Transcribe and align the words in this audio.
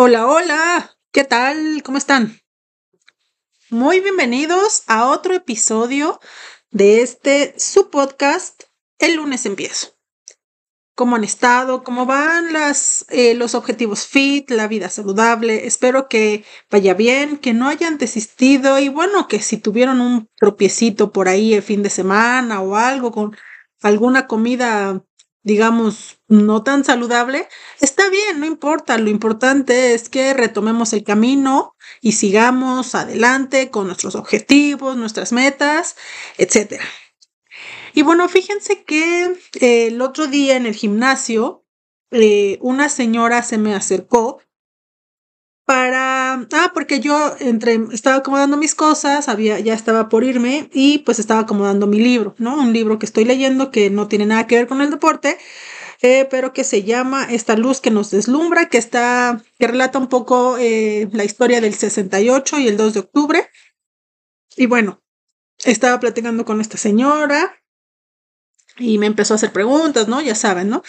Hola, 0.00 0.28
hola, 0.28 0.96
¿qué 1.10 1.24
tal? 1.24 1.82
¿Cómo 1.82 1.98
están? 1.98 2.38
Muy 3.68 3.98
bienvenidos 3.98 4.84
a 4.86 5.08
otro 5.08 5.34
episodio 5.34 6.20
de 6.70 7.02
este 7.02 7.52
su 7.58 7.90
podcast, 7.90 8.62
El 9.00 9.16
lunes 9.16 9.44
empiezo. 9.44 9.98
¿Cómo 10.94 11.16
han 11.16 11.24
estado? 11.24 11.82
¿Cómo 11.82 12.06
van 12.06 12.52
las, 12.52 13.06
eh, 13.08 13.34
los 13.34 13.56
objetivos 13.56 14.06
fit, 14.06 14.48
la 14.52 14.68
vida 14.68 14.88
saludable? 14.88 15.66
Espero 15.66 16.08
que 16.08 16.44
vaya 16.70 16.94
bien, 16.94 17.36
que 17.36 17.52
no 17.52 17.66
hayan 17.66 17.98
desistido 17.98 18.78
y 18.78 18.88
bueno, 18.90 19.26
que 19.26 19.40
si 19.40 19.56
tuvieron 19.56 20.00
un 20.00 20.28
tropiecito 20.36 21.10
por 21.10 21.28
ahí 21.28 21.54
el 21.54 21.62
fin 21.64 21.82
de 21.82 21.90
semana 21.90 22.60
o 22.60 22.76
algo 22.76 23.10
con 23.10 23.36
alguna 23.82 24.28
comida 24.28 25.02
digamos, 25.42 26.17
no 26.28 26.62
tan 26.62 26.84
saludable, 26.84 27.48
está 27.80 28.08
bien, 28.10 28.40
no 28.40 28.46
importa. 28.46 28.98
Lo 28.98 29.10
importante 29.10 29.94
es 29.94 30.08
que 30.08 30.34
retomemos 30.34 30.92
el 30.92 31.02
camino 31.02 31.74
y 32.00 32.12
sigamos 32.12 32.94
adelante 32.94 33.70
con 33.70 33.86
nuestros 33.86 34.14
objetivos, 34.14 34.96
nuestras 34.96 35.32
metas, 35.32 35.96
etc. 36.36 36.80
Y 37.94 38.02
bueno, 38.02 38.28
fíjense 38.28 38.84
que 38.84 39.34
eh, 39.60 39.86
el 39.88 40.00
otro 40.02 40.26
día 40.26 40.56
en 40.56 40.66
el 40.66 40.74
gimnasio, 40.74 41.64
eh, 42.10 42.58
una 42.60 42.88
señora 42.88 43.42
se 43.42 43.58
me 43.58 43.74
acercó 43.74 44.40
para, 45.68 46.32
ah, 46.32 46.70
porque 46.72 47.00
yo 47.00 47.34
entre, 47.40 47.78
estaba 47.92 48.16
acomodando 48.16 48.56
mis 48.56 48.74
cosas, 48.74 49.28
había, 49.28 49.60
ya 49.60 49.74
estaba 49.74 50.08
por 50.08 50.24
irme 50.24 50.70
y 50.72 51.00
pues 51.00 51.18
estaba 51.18 51.40
acomodando 51.40 51.86
mi 51.86 52.00
libro, 52.00 52.34
¿no? 52.38 52.54
Un 52.58 52.72
libro 52.72 52.98
que 52.98 53.04
estoy 53.04 53.26
leyendo 53.26 53.70
que 53.70 53.90
no 53.90 54.08
tiene 54.08 54.24
nada 54.24 54.46
que 54.46 54.56
ver 54.56 54.66
con 54.66 54.80
el 54.80 54.90
deporte, 54.90 55.36
eh, 56.02 56.26
pero 56.30 56.52
que 56.52 56.64
se 56.64 56.82
llama 56.82 57.24
Esta 57.24 57.56
luz 57.56 57.80
que 57.80 57.90
nos 57.90 58.10
deslumbra, 58.10 58.68
que 58.68 58.78
está, 58.78 59.42
que 59.58 59.66
relata 59.66 59.98
un 59.98 60.08
poco 60.08 60.56
eh, 60.58 61.08
la 61.12 61.24
historia 61.24 61.60
del 61.60 61.74
68 61.74 62.58
y 62.58 62.68
el 62.68 62.76
2 62.76 62.94
de 62.94 63.00
octubre. 63.00 63.50
Y 64.56 64.66
bueno, 64.66 65.02
estaba 65.64 65.98
platicando 66.00 66.44
con 66.44 66.60
esta 66.60 66.76
señora 66.76 67.62
y 68.78 68.98
me 68.98 69.06
empezó 69.06 69.34
a 69.34 69.36
hacer 69.36 69.52
preguntas, 69.52 70.08
¿no? 70.08 70.20
Ya 70.20 70.34
saben, 70.34 70.68
¿no? 70.68 70.82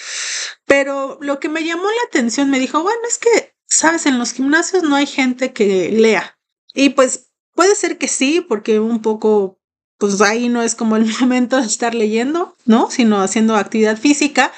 Pero 0.66 1.18
lo 1.22 1.40
que 1.40 1.50
me 1.50 1.64
llamó 1.64 1.84
la 1.84 2.08
atención, 2.08 2.50
me 2.50 2.60
dijo, 2.60 2.84
bueno, 2.84 3.02
es 3.08 3.18
que 3.18 3.54
sabes, 3.70 4.06
en 4.06 4.20
los 4.20 4.34
gimnasios 4.34 4.84
no 4.84 4.96
hay 4.96 5.06
gente 5.06 5.54
que 5.54 5.90
lea. 5.92 6.38
Y 6.74 6.90
pues 6.90 7.32
puede 7.54 7.76
ser 7.76 7.98
que 7.98 8.08
sí, 8.08 8.42
porque 8.42 8.80
un 8.80 9.02
poco, 9.02 9.60
pues 9.98 10.20
ahí 10.22 10.50
no 10.50 10.62
es 10.62 10.76
como 10.76 10.98
el 10.98 11.06
momento 11.20 11.58
de 11.58 11.68
estar 11.68 11.96
leyendo, 11.96 12.56
¿no? 12.66 12.92
Sino 12.92 13.22
haciendo 13.22 13.56
actividad 13.56 13.98
física. 13.98 14.52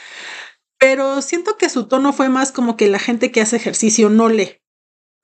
Pero 0.81 1.21
siento 1.21 1.57
que 1.57 1.69
su 1.69 1.85
tono 1.85 2.11
fue 2.11 2.27
más 2.27 2.51
como 2.51 2.75
que 2.75 2.89
la 2.89 2.99
gente 2.99 3.31
que 3.31 3.39
hace 3.39 3.55
ejercicio 3.55 4.09
no 4.09 4.27
lee. 4.27 4.57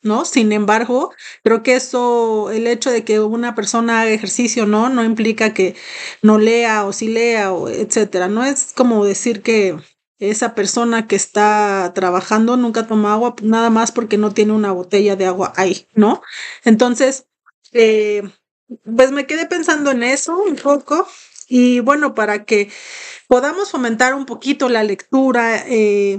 ¿no? 0.04 0.24
Sin 0.24 0.52
embargo, 0.52 1.12
creo 1.44 1.64
que 1.64 1.76
eso, 1.76 2.52
el 2.52 2.68
hecho 2.68 2.92
de 2.92 3.04
que 3.04 3.20
una 3.20 3.56
persona 3.56 4.02
haga 4.02 4.12
ejercicio, 4.12 4.68
¿no? 4.68 4.90
No 4.90 5.04
implica 5.04 5.54
que 5.56 5.76
no 6.22 6.38
lea 6.38 6.86
o 6.86 6.94
sí 6.94 7.10
lea 7.10 7.52
o 7.52 7.68
etcétera. 7.70 8.28
No 8.28 8.46
es 8.46 8.74
como 8.74 9.04
decir 9.04 9.42
que 9.42 9.76
esa 10.20 10.56
persona 10.56 11.08
que 11.08 11.16
está 11.16 11.92
trabajando 11.94 12.56
nunca 12.56 12.88
toma 12.88 13.14
agua 13.14 13.36
nada 13.42 13.70
más 13.72 13.92
porque 13.92 14.18
no 14.18 14.32
tiene 14.34 14.54
una 14.54 14.72
botella 14.72 15.16
de 15.16 15.26
agua 15.26 15.54
ahí, 15.56 15.88
¿no? 15.96 16.22
Entonces, 16.64 17.28
eh, 17.72 18.24
pues 18.96 19.12
me 19.12 19.26
quedé 19.26 19.46
pensando 19.48 19.92
en 19.92 20.04
eso 20.04 20.38
un 20.38 20.56
poco 20.56 21.08
y 21.48 21.80
bueno, 21.80 22.14
para 22.14 22.46
que 22.46 22.70
podamos 23.28 23.72
fomentar 23.72 24.14
un 24.14 24.26
poquito 24.26 24.70
la 24.70 24.84
lectura, 24.84 25.64
eh, 25.68 26.18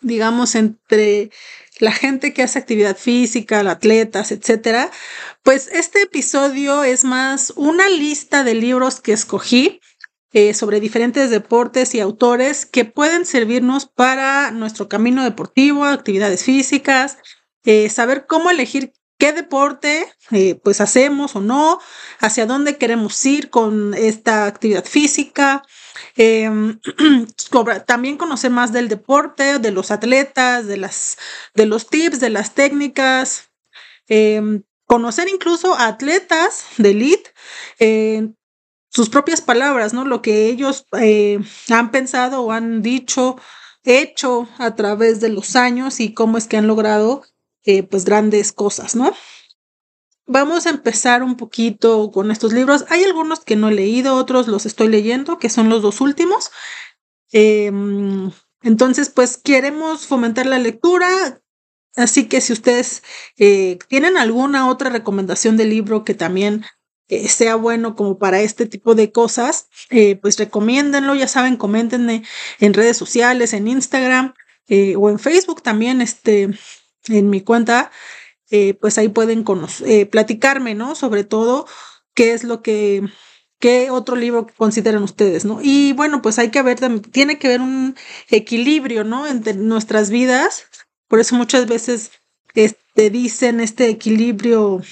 digamos, 0.00 0.54
entre 0.54 1.30
la 1.80 1.92
gente 1.92 2.32
que 2.32 2.42
hace 2.42 2.58
actividad 2.58 2.96
física, 2.96 3.62
los 3.62 3.72
atletas, 3.72 4.32
etcétera, 4.32 4.90
pues 5.42 5.68
este 5.72 6.02
episodio 6.02 6.84
es 6.84 7.04
más 7.04 7.52
una 7.56 7.88
lista 7.88 8.44
de 8.44 8.54
libros 8.54 9.00
que 9.00 9.12
escogí 9.12 9.80
eh, 10.32 10.52
sobre 10.54 10.80
diferentes 10.80 11.30
deportes 11.30 11.94
y 11.94 12.00
autores 12.00 12.66
que 12.66 12.84
pueden 12.84 13.24
servirnos 13.24 13.86
para 13.86 14.50
nuestro 14.50 14.88
camino 14.88 15.24
deportivo, 15.24 15.84
actividades 15.84 16.44
físicas, 16.44 17.16
eh, 17.64 17.88
saber 17.88 18.26
cómo 18.26 18.50
elegir 18.50 18.92
qué 19.18 19.32
deporte 19.32 20.06
eh, 20.30 20.54
pues 20.62 20.80
hacemos 20.80 21.36
o 21.36 21.40
no, 21.40 21.80
hacia 22.20 22.46
dónde 22.46 22.78
queremos 22.78 23.24
ir 23.26 23.50
con 23.50 23.94
esta 23.94 24.46
actividad 24.46 24.84
física, 24.84 25.62
em, 26.16 26.78
también 27.86 28.16
conocer 28.16 28.50
más 28.50 28.72
del 28.72 28.88
deporte, 28.88 29.58
de 29.58 29.70
los 29.72 29.90
atletas, 29.90 30.66
de, 30.66 30.76
las, 30.76 31.18
de 31.54 31.66
los 31.66 31.88
tips, 31.88 32.20
de 32.20 32.30
las 32.30 32.54
técnicas, 32.54 33.50
em, 34.06 34.62
conocer 34.86 35.28
incluso 35.28 35.74
atletas 35.74 36.64
de 36.78 36.90
elite, 36.90 37.32
sus 38.90 39.10
propias 39.10 39.40
palabras, 39.40 39.92
¿no? 39.92 40.04
Lo 40.04 40.22
que 40.22 40.46
ellos 40.46 40.86
eh, 40.98 41.38
han 41.70 41.90
pensado 41.90 42.42
o 42.42 42.52
han 42.52 42.82
dicho, 42.82 43.36
hecho 43.84 44.48
a 44.58 44.74
través 44.74 45.20
de 45.20 45.28
los 45.28 45.56
años 45.56 46.00
y 46.00 46.14
cómo 46.14 46.38
es 46.38 46.46
que 46.46 46.56
han 46.56 46.66
logrado, 46.66 47.22
eh, 47.68 47.82
pues, 47.82 48.06
grandes 48.06 48.50
cosas, 48.52 48.96
¿no? 48.96 49.12
Vamos 50.26 50.64
a 50.64 50.70
empezar 50.70 51.22
un 51.22 51.36
poquito 51.36 52.10
con 52.10 52.30
estos 52.30 52.54
libros. 52.54 52.86
Hay 52.88 53.04
algunos 53.04 53.40
que 53.40 53.56
no 53.56 53.68
he 53.68 53.74
leído, 53.74 54.14
otros 54.16 54.48
los 54.48 54.64
estoy 54.64 54.88
leyendo, 54.88 55.38
que 55.38 55.50
son 55.50 55.68
los 55.68 55.82
dos 55.82 56.00
últimos. 56.00 56.50
Em, 57.30 58.30
entonces, 58.62 59.10
pues 59.10 59.36
queremos 59.36 60.06
fomentar 60.06 60.46
la 60.46 60.58
lectura. 60.58 61.42
Así 61.94 62.26
que 62.26 62.40
si 62.40 62.54
ustedes 62.54 63.02
eh, 63.36 63.78
tienen 63.88 64.16
alguna 64.16 64.70
otra 64.70 64.88
recomendación 64.88 65.58
de 65.58 65.66
libro 65.66 66.04
que 66.04 66.14
también 66.14 66.64
sea 67.08 67.56
bueno 67.56 67.96
como 67.96 68.18
para 68.18 68.40
este 68.40 68.64
tipo 68.64 68.94
de 68.94 69.12
cosas, 69.12 69.68
eh, 69.90 70.16
pues 70.16 70.38
recomiéndenlo, 70.38 71.14
ya 71.14 71.28
saben, 71.28 71.56
coméntenme 71.56 72.22
en 72.60 72.72
redes 72.72 72.96
sociales, 72.96 73.52
en 73.52 73.68
Instagram 73.68 74.32
eh, 74.68 74.96
o 74.96 75.10
en 75.10 75.18
Facebook 75.18 75.62
también, 75.62 76.00
este, 76.00 76.50
en 77.06 77.30
mi 77.30 77.40
cuenta, 77.42 77.90
eh, 78.50 78.74
pues 78.74 78.98
ahí 78.98 79.08
pueden 79.08 79.44
platicarme, 80.10 80.74
¿no? 80.74 80.94
Sobre 80.94 81.24
todo 81.24 81.66
qué 82.14 82.32
es 82.32 82.44
lo 82.44 82.62
que, 82.62 83.02
qué 83.58 83.90
otro 83.90 84.16
libro 84.16 84.46
consideran 84.56 85.02
ustedes, 85.02 85.44
¿no? 85.44 85.60
Y 85.62 85.92
bueno, 85.92 86.22
pues 86.22 86.38
hay 86.38 86.50
que 86.50 86.62
ver, 86.62 86.78
tiene 87.10 87.38
que 87.38 87.48
haber 87.48 87.60
un 87.60 87.96
equilibrio, 88.30 89.04
¿no? 89.04 89.26
Entre 89.26 89.54
nuestras 89.54 90.10
vidas, 90.10 90.66
por 91.08 91.20
eso 91.20 91.36
muchas 91.36 91.66
veces 91.66 92.12
este, 92.54 93.10
dicen 93.10 93.60
este 93.60 93.88
equilibrio 93.88 94.82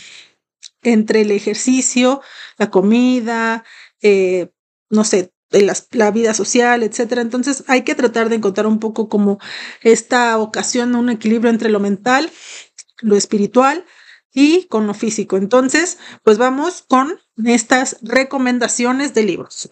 entre 0.82 1.22
el 1.22 1.30
ejercicio, 1.30 2.22
la 2.58 2.70
comida, 2.70 3.64
eh, 4.02 4.50
no 4.90 5.04
sé, 5.04 5.32
la, 5.50 6.10
vida 6.10 6.34
social, 6.34 6.82
etcétera. 6.82 7.22
Entonces 7.22 7.64
hay 7.66 7.82
que 7.82 7.94
tratar 7.94 8.28
de 8.28 8.36
encontrar 8.36 8.66
un 8.66 8.78
poco 8.78 9.08
como 9.08 9.38
esta 9.82 10.38
ocasión, 10.38 10.94
un 10.94 11.10
equilibrio 11.10 11.50
entre 11.50 11.68
lo 11.68 11.80
mental, 11.80 12.30
lo 13.00 13.16
espiritual 13.16 13.84
y 14.32 14.64
con 14.64 14.86
lo 14.86 14.94
físico. 14.94 15.36
Entonces, 15.36 15.98
pues 16.22 16.38
vamos 16.38 16.84
con 16.88 17.18
estas 17.44 17.98
recomendaciones 18.02 19.14
de 19.14 19.22
libros. 19.22 19.70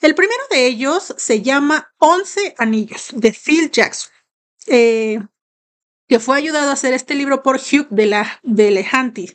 El 0.00 0.14
primero 0.14 0.42
de 0.50 0.66
ellos 0.66 1.14
se 1.16 1.42
llama 1.42 1.92
Once 1.98 2.54
Anillos 2.58 3.08
de 3.12 3.32
Phil 3.32 3.70
Jackson. 3.70 4.12
Eh, 4.66 5.20
que 6.08 6.20
fue 6.20 6.36
ayudado 6.36 6.70
a 6.70 6.74
hacer 6.74 6.92
este 6.92 7.14
libro 7.14 7.42
por 7.42 7.56
Hugh 7.56 7.88
de 7.90 8.06
la 8.06 8.40
de 8.42 8.70
Lehanty 8.70 9.34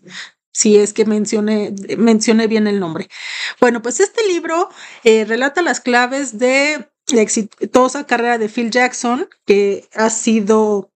si 0.52 0.78
es 0.78 0.94
que 0.94 1.06
mencioné, 1.06 1.74
mencioné 1.98 2.48
bien 2.48 2.68
el 2.68 2.80
nombre. 2.80 3.10
Bueno, 3.60 3.82
pues 3.82 4.00
este 4.00 4.26
libro 4.28 4.70
eh, 5.04 5.26
relata 5.26 5.62
las 5.62 5.80
claves 5.80 6.38
de 6.38 6.88
la 7.12 7.22
exitosa 7.22 8.06
carrera 8.06 8.38
de 8.38 8.50
Phil 8.50 8.72
Jackson, 8.72 9.28
que 9.46 9.88
ha 9.94 10.10
sido 10.10 10.92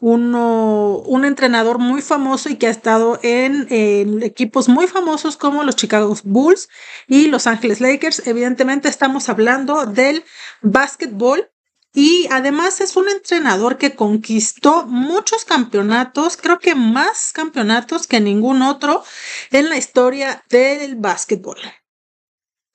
uno, 0.00 0.98
un 1.06 1.24
entrenador 1.24 1.78
muy 1.78 2.02
famoso 2.02 2.48
y 2.48 2.56
que 2.56 2.68
ha 2.68 2.70
estado 2.70 3.18
en, 3.22 4.22
equipos 4.22 4.68
muy 4.68 4.86
famosos 4.86 5.36
como 5.36 5.64
los 5.64 5.76
Chicago 5.76 6.16
Bulls 6.24 6.68
y 7.08 7.26
Los 7.26 7.46
Ángeles 7.46 7.80
Lakers. 7.80 8.26
Evidentemente 8.26 8.88
estamos 8.88 9.28
hablando 9.28 9.86
del 9.86 10.24
básquetbol 10.62 11.50
y 12.00 12.28
además 12.30 12.80
es 12.80 12.94
un 12.94 13.08
entrenador 13.08 13.76
que 13.76 13.96
conquistó 13.96 14.86
muchos 14.86 15.44
campeonatos, 15.44 16.36
creo 16.36 16.60
que 16.60 16.76
más 16.76 17.32
campeonatos 17.32 18.06
que 18.06 18.20
ningún 18.20 18.62
otro 18.62 19.02
en 19.50 19.68
la 19.68 19.76
historia 19.76 20.44
del 20.48 20.94
básquetbol. 20.94 21.58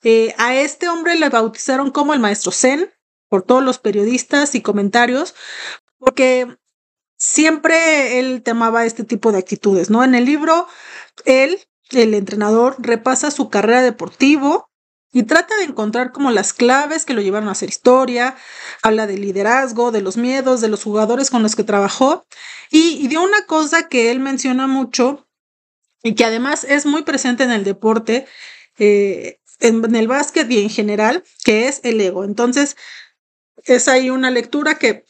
Eh, 0.02 0.34
a 0.36 0.54
este 0.56 0.90
hombre 0.90 1.18
le 1.18 1.30
bautizaron 1.30 1.90
como 1.90 2.12
el 2.12 2.20
maestro 2.20 2.52
Zen 2.52 2.92
por 3.30 3.40
todos 3.40 3.64
los 3.64 3.78
periodistas 3.78 4.54
y 4.54 4.60
comentarios, 4.60 5.34
porque 5.96 6.58
siempre 7.16 8.18
él 8.18 8.42
temaba 8.42 8.84
este 8.84 9.04
tipo 9.04 9.32
de 9.32 9.38
actitudes, 9.38 9.88
¿no? 9.88 10.04
En 10.04 10.14
el 10.14 10.26
libro, 10.26 10.68
él, 11.24 11.60
el 11.92 12.12
entrenador, 12.12 12.76
repasa 12.78 13.30
su 13.30 13.48
carrera 13.48 13.80
deportivo 13.80 14.68
y 15.14 15.22
trata 15.22 15.56
de 15.56 15.62
encontrar 15.62 16.10
como 16.10 16.32
las 16.32 16.52
claves 16.52 17.04
que 17.04 17.14
lo 17.14 17.22
llevaron 17.22 17.48
a 17.48 17.52
hacer 17.52 17.68
historia, 17.68 18.36
habla 18.82 19.06
del 19.06 19.20
liderazgo, 19.20 19.92
de 19.92 20.02
los 20.02 20.16
miedos, 20.16 20.60
de 20.60 20.66
los 20.66 20.82
jugadores 20.82 21.30
con 21.30 21.40
los 21.42 21.54
que 21.54 21.62
trabajó 21.62 22.26
y, 22.68 23.06
de 23.06 23.16
una 23.16 23.46
cosa 23.46 23.88
que 23.88 24.10
él 24.10 24.18
menciona 24.18 24.66
mucho 24.66 25.28
y 26.02 26.16
que 26.16 26.24
además 26.24 26.64
es 26.64 26.84
muy 26.84 27.02
presente 27.02 27.44
en 27.44 27.52
el 27.52 27.62
deporte, 27.62 28.26
eh, 28.78 29.38
en, 29.60 29.94
el 29.94 30.08
básquet 30.08 30.50
y 30.50 30.60
en 30.60 30.68
general, 30.68 31.22
que 31.44 31.68
es 31.68 31.80
el 31.84 32.00
ego. 32.00 32.24
Entonces, 32.24 32.76
es 33.62 33.86
ahí 33.86 34.10
una 34.10 34.32
lectura 34.32 34.80
que 34.80 35.04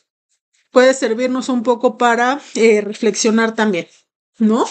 puede 0.70 0.92
servirnos 0.92 1.48
un 1.48 1.62
poco 1.62 1.96
para 1.96 2.42
eh, 2.54 2.82
reflexionar 2.82 3.54
también, 3.54 3.88
¿no? 4.38 4.66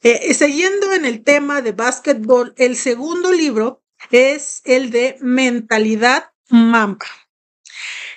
Eh, 0.00 0.32
siguiendo 0.32 0.94
en 0.94 1.04
el 1.04 1.22
tema 1.22 1.60
de 1.60 1.72
básquetbol, 1.72 2.54
el 2.56 2.76
segundo 2.76 3.30
libro 3.30 3.79
es 4.10 4.62
el 4.64 4.90
de 4.90 5.16
Mentalidad 5.20 6.32
Mamba. 6.48 7.06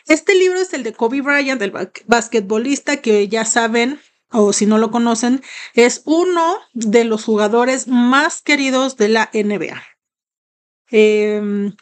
Este 0.08 0.36
libro 0.36 0.60
es 0.60 0.74
el 0.74 0.84
de 0.84 0.94
Kobe 0.94 1.22
Bryant, 1.22 1.62
el 1.62 1.72
basquetbolista 2.06 2.98
que 2.98 3.28
ya 3.28 3.46
saben, 3.46 4.02
o 4.32 4.52
si 4.52 4.66
no 4.66 4.78
lo 4.78 4.92
conocen, 4.92 5.42
es 5.74 6.02
uno 6.06 6.58
de 6.74 7.06
los 7.06 7.24
jugadores 7.24 7.88
más 7.88 8.42
queridos 8.42 8.98
de 8.98 9.10
la 9.10 9.30
NBA. 9.34 9.82
Em, 10.90 11.76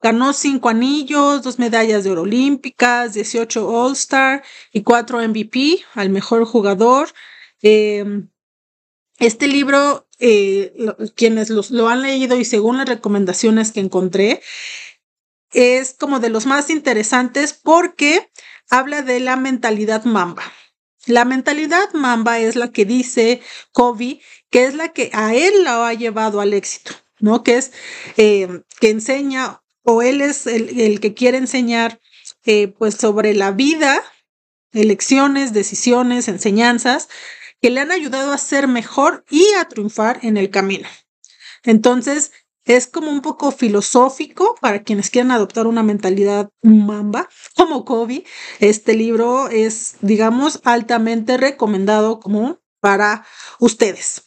ganó 0.00 0.32
cinco 0.32 0.68
anillos, 0.68 1.42
dos 1.42 1.58
medallas 1.58 2.04
de 2.04 2.10
oro 2.10 2.22
olímpicas, 2.22 3.14
18 3.14 3.68
All-Star 3.68 4.44
y 4.72 4.82
cuatro 4.82 5.20
MVP 5.20 5.84
al 5.94 6.10
mejor 6.10 6.44
jugador. 6.44 7.08
Em, 7.62 8.28
este 9.18 9.48
libro, 9.48 10.05
eh, 10.18 10.74
quienes 11.14 11.50
lo 11.50 11.88
han 11.88 12.02
leído 12.02 12.36
y 12.38 12.44
según 12.44 12.78
las 12.78 12.88
recomendaciones 12.88 13.72
que 13.72 13.80
encontré, 13.80 14.42
es 15.52 15.94
como 15.98 16.20
de 16.20 16.30
los 16.30 16.46
más 16.46 16.70
interesantes 16.70 17.52
porque 17.52 18.30
habla 18.68 19.02
de 19.02 19.20
la 19.20 19.36
mentalidad 19.36 20.04
mamba. 20.04 20.42
La 21.06 21.24
mentalidad 21.24 21.92
mamba 21.92 22.40
es 22.40 22.56
la 22.56 22.72
que 22.72 22.84
dice 22.84 23.40
Kobe, 23.72 24.20
que 24.50 24.64
es 24.64 24.74
la 24.74 24.88
que 24.88 25.10
a 25.12 25.34
él 25.34 25.64
lo 25.64 25.84
ha 25.84 25.94
llevado 25.94 26.40
al 26.40 26.52
éxito, 26.52 26.92
¿no? 27.20 27.44
Que 27.44 27.58
es 27.58 27.72
eh, 28.16 28.62
que 28.80 28.90
enseña, 28.90 29.62
o 29.82 30.02
él 30.02 30.20
es 30.20 30.46
el, 30.48 30.98
que 31.00 31.14
quiere 31.14 31.38
enseñar, 31.38 32.00
eh, 32.44 32.68
pues 32.68 32.96
sobre 32.96 33.34
la 33.34 33.52
vida, 33.52 34.02
elecciones, 34.72 35.52
decisiones, 35.52 36.26
enseñanzas, 36.26 37.08
que 37.60 37.70
le 37.70 37.80
han 37.80 37.90
ayudado 37.90 38.32
a 38.32 38.38
ser 38.38 38.68
mejor 38.68 39.24
y 39.30 39.44
a 39.54 39.66
triunfar 39.66 40.20
en 40.22 40.36
el 40.36 40.50
camino. 40.50 40.88
Entonces, 41.64 42.32
es 42.66 42.88
como 42.88 43.10
un 43.10 43.22
poco 43.22 43.52
filosófico 43.52 44.56
para 44.60 44.82
quienes 44.82 45.10
quieran 45.10 45.30
adoptar 45.30 45.66
una 45.66 45.82
mentalidad 45.82 46.50
mamba 46.62 47.28
como 47.56 47.84
Kobe. 47.84 48.24
Este 48.60 48.94
libro 48.94 49.48
es, 49.48 49.96
digamos, 50.00 50.60
altamente 50.64 51.36
recomendado 51.36 52.20
como 52.20 52.60
para 52.80 53.24
ustedes. 53.58 54.24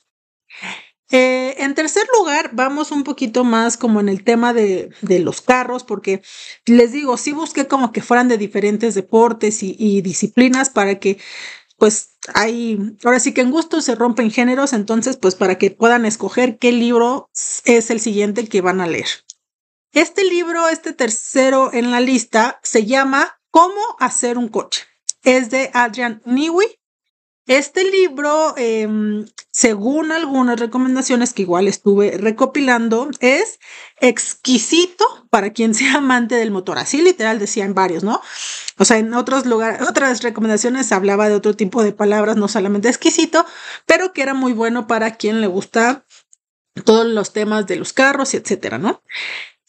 Eh, 1.12 1.56
en 1.58 1.74
tercer 1.74 2.06
lugar, 2.18 2.52
vamos 2.54 2.92
un 2.92 3.04
poquito 3.04 3.44
más 3.44 3.78
como 3.78 4.00
en 4.00 4.10
el 4.10 4.24
tema 4.24 4.54
de, 4.54 4.92
los 5.02 5.42
carros, 5.42 5.84
porque 5.84 6.22
les 6.66 6.92
digo, 6.92 7.18
sí 7.18 7.32
busqué 7.32 7.68
como 7.68 7.92
que 7.92 8.04
fueran 8.04 8.28
de 8.28 8.38
diferentes 8.38 8.94
deportes 8.94 9.64
y 9.64 10.02
disciplinas 10.02 10.70
para 10.70 11.00
que 11.00 11.18
pues 11.80 12.18
hay, 12.34 12.78
ahora 13.04 13.20
sí 13.20 13.34
que 13.34 13.42
en 13.42 13.52
gusto 13.52 13.82
se 13.82 13.96
rompen 13.96 14.30
géneros, 14.30 14.74
entonces 14.74 15.18
pues 15.18 15.36
para 15.36 15.58
que 15.58 15.72
puedan 15.72 16.06
escoger 16.06 16.58
qué 16.58 16.72
libro 16.72 17.30
es 17.66 17.90
el 17.90 18.00
siguiente 18.00 18.48
que 18.48 18.62
van 18.62 18.82
a 18.82 18.88
leer. 18.88 19.08
Este 19.94 20.24
libro, 20.24 20.68
este 20.68 20.94
tercero 20.94 21.74
en 21.74 21.90
la 21.90 22.02
lista, 22.02 22.60
se 22.62 22.86
llama 22.86 23.40
Cómo 23.50 23.82
hacer 24.00 24.38
un 24.38 24.50
coche. 24.50 24.84
Es 25.24 25.50
de 25.50 25.72
Adrian 25.74 26.22
Newey 26.26 26.79
este 27.50 27.84
libro, 27.84 28.54
em, 28.58 29.26
según 29.52 30.12
algunas 30.12 30.60
recomendaciones 30.60 31.34
que 31.34 31.42
igual 31.42 31.68
estuve 31.68 32.16
recopilando, 32.16 33.10
es 33.22 33.60
exquisito 34.00 35.04
para 35.32 35.52
quien 35.52 35.74
sea 35.74 35.96
amante 35.96 36.36
del 36.36 36.52
motor. 36.52 36.78
Así 36.78 37.02
literal 37.02 37.40
decían 37.40 37.74
varios, 37.74 38.04
¿no? 38.04 38.22
O 38.78 38.86
sea, 38.86 39.00
en 39.00 39.16
otros 39.16 39.48
lugares, 39.48 39.82
otras 39.82 40.22
recomendaciones 40.22 40.92
hablaba 40.92 41.28
de 41.28 41.34
otro 41.34 41.56
tipo 41.56 41.82
de 41.82 41.92
palabras, 41.92 42.38
no 42.38 42.48
solamente 42.48 42.88
exquisito, 42.88 43.44
pero 43.88 44.14
que 44.14 44.22
era 44.22 44.36
muy 44.36 44.54
bueno 44.54 44.86
para 44.86 45.16
quien 45.16 45.42
le 45.42 45.48
gusta 45.48 46.06
todos 46.86 47.08
los 47.08 47.34
temas 47.34 47.66
de 47.66 47.78
los 47.78 47.94
carros 47.94 48.36
etcétera, 48.36 48.78
¿no? 48.78 49.02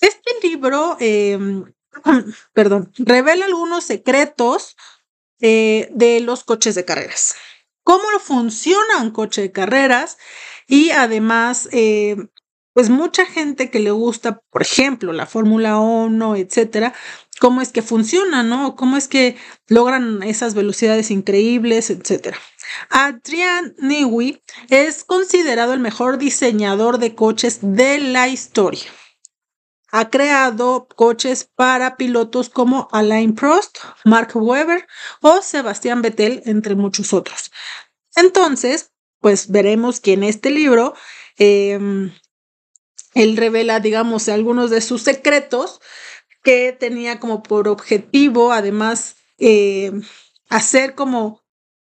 Este 0.02 0.32
libro, 0.42 0.98
em, 1.00 1.64
perdón, 2.52 2.92
revela 2.98 3.46
algunos 3.46 3.84
secretos 3.84 4.76
eh, 5.40 5.88
de 5.92 6.20
los 6.20 6.44
coches 6.44 6.74
de 6.74 6.84
carreras 6.84 7.36
cómo 7.90 8.20
funciona 8.20 9.02
un 9.02 9.10
coche 9.10 9.42
de 9.42 9.50
carreras 9.50 10.16
y 10.68 10.90
además, 10.90 11.68
eh, 11.72 12.14
pues 12.72 12.88
mucha 12.88 13.26
gente 13.26 13.68
que 13.68 13.80
le 13.80 13.90
gusta, 13.90 14.38
por 14.50 14.62
ejemplo, 14.62 15.12
la 15.12 15.26
Fórmula 15.26 15.80
1, 15.80 16.36
etcétera, 16.36 16.94
cómo 17.40 17.60
es 17.60 17.72
que 17.72 17.82
funciona, 17.82 18.44
¿no? 18.44 18.76
Cómo 18.76 18.96
es 18.96 19.08
que 19.08 19.36
logran 19.66 20.22
esas 20.22 20.54
velocidades 20.54 21.10
increíbles, 21.10 21.90
etcétera. 21.90 22.38
Adrian 22.90 23.74
Newey 23.78 24.40
es 24.68 25.02
considerado 25.02 25.72
el 25.72 25.80
mejor 25.80 26.18
diseñador 26.18 26.98
de 26.98 27.16
coches 27.16 27.58
de 27.60 27.98
la 27.98 28.28
historia 28.28 28.88
ha 29.92 30.10
creado 30.10 30.88
coches 30.94 31.48
para 31.54 31.96
pilotos 31.96 32.48
como 32.48 32.88
Alain 32.92 33.34
Prost, 33.34 33.78
Mark 34.04 34.30
Webber 34.34 34.86
o 35.20 35.42
Sebastián 35.42 36.02
Vettel, 36.02 36.42
entre 36.46 36.74
muchos 36.74 37.12
otros. 37.12 37.50
Entonces, 38.16 38.92
pues 39.20 39.50
veremos 39.50 40.00
que 40.00 40.14
en 40.14 40.24
este 40.24 40.50
libro 40.50 40.94
em, 41.36 42.12
él 43.14 43.36
revela, 43.36 43.80
digamos, 43.80 44.28
algunos 44.28 44.70
de 44.70 44.80
sus 44.80 45.02
secretos 45.02 45.80
que 46.42 46.76
tenía 46.78 47.20
como 47.20 47.42
por 47.42 47.68
objetivo, 47.68 48.52
además, 48.52 49.16
em, 49.38 50.02
hacer 50.48 50.94
como 50.94 51.39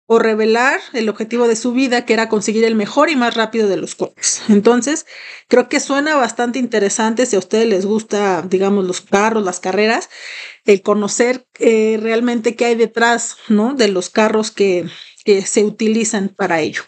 o 0.07 0.19
revelar 0.19 0.81
el 0.93 1.09
objetivo 1.09 1.49
de 1.49 1.57
su 1.57 1.73
vida, 1.73 2.05
que 2.05 2.13
era 2.13 2.29
conseguir 2.29 2.65
el 2.65 2.75
mejor 2.75 3.09
y 3.09 3.17
más 3.17 3.35
rápido 3.35 3.69
de 3.69 3.77
los 3.77 3.95
coches. 3.95 4.43
Entonces, 4.49 5.07
creo 5.49 5.69
que 5.69 5.81
suena 5.81 6.17
bastante 6.17 6.59
interesante 6.59 7.27
si 7.27 7.37
a 7.37 7.39
ustedes 7.39 7.69
les 7.69 7.87
gusta, 7.87 8.43
digamos, 8.43 8.85
los 8.85 9.01
carros, 9.01 9.45
las 9.45 9.61
carreras, 9.61 10.11
el 10.65 10.83
conocer 10.83 11.47
eh, 11.59 11.99
realmente 12.01 12.55
qué 12.55 12.67
hay 12.67 12.75
detrás, 12.75 13.37
¿no? 13.49 13.75
De 13.75 13.89
los 13.89 14.11
carros 14.11 14.51
que, 14.51 14.87
que 15.25 15.47
se 15.47 15.65
utilizan 15.65 16.29
para 16.29 16.61
ello. 16.61 16.83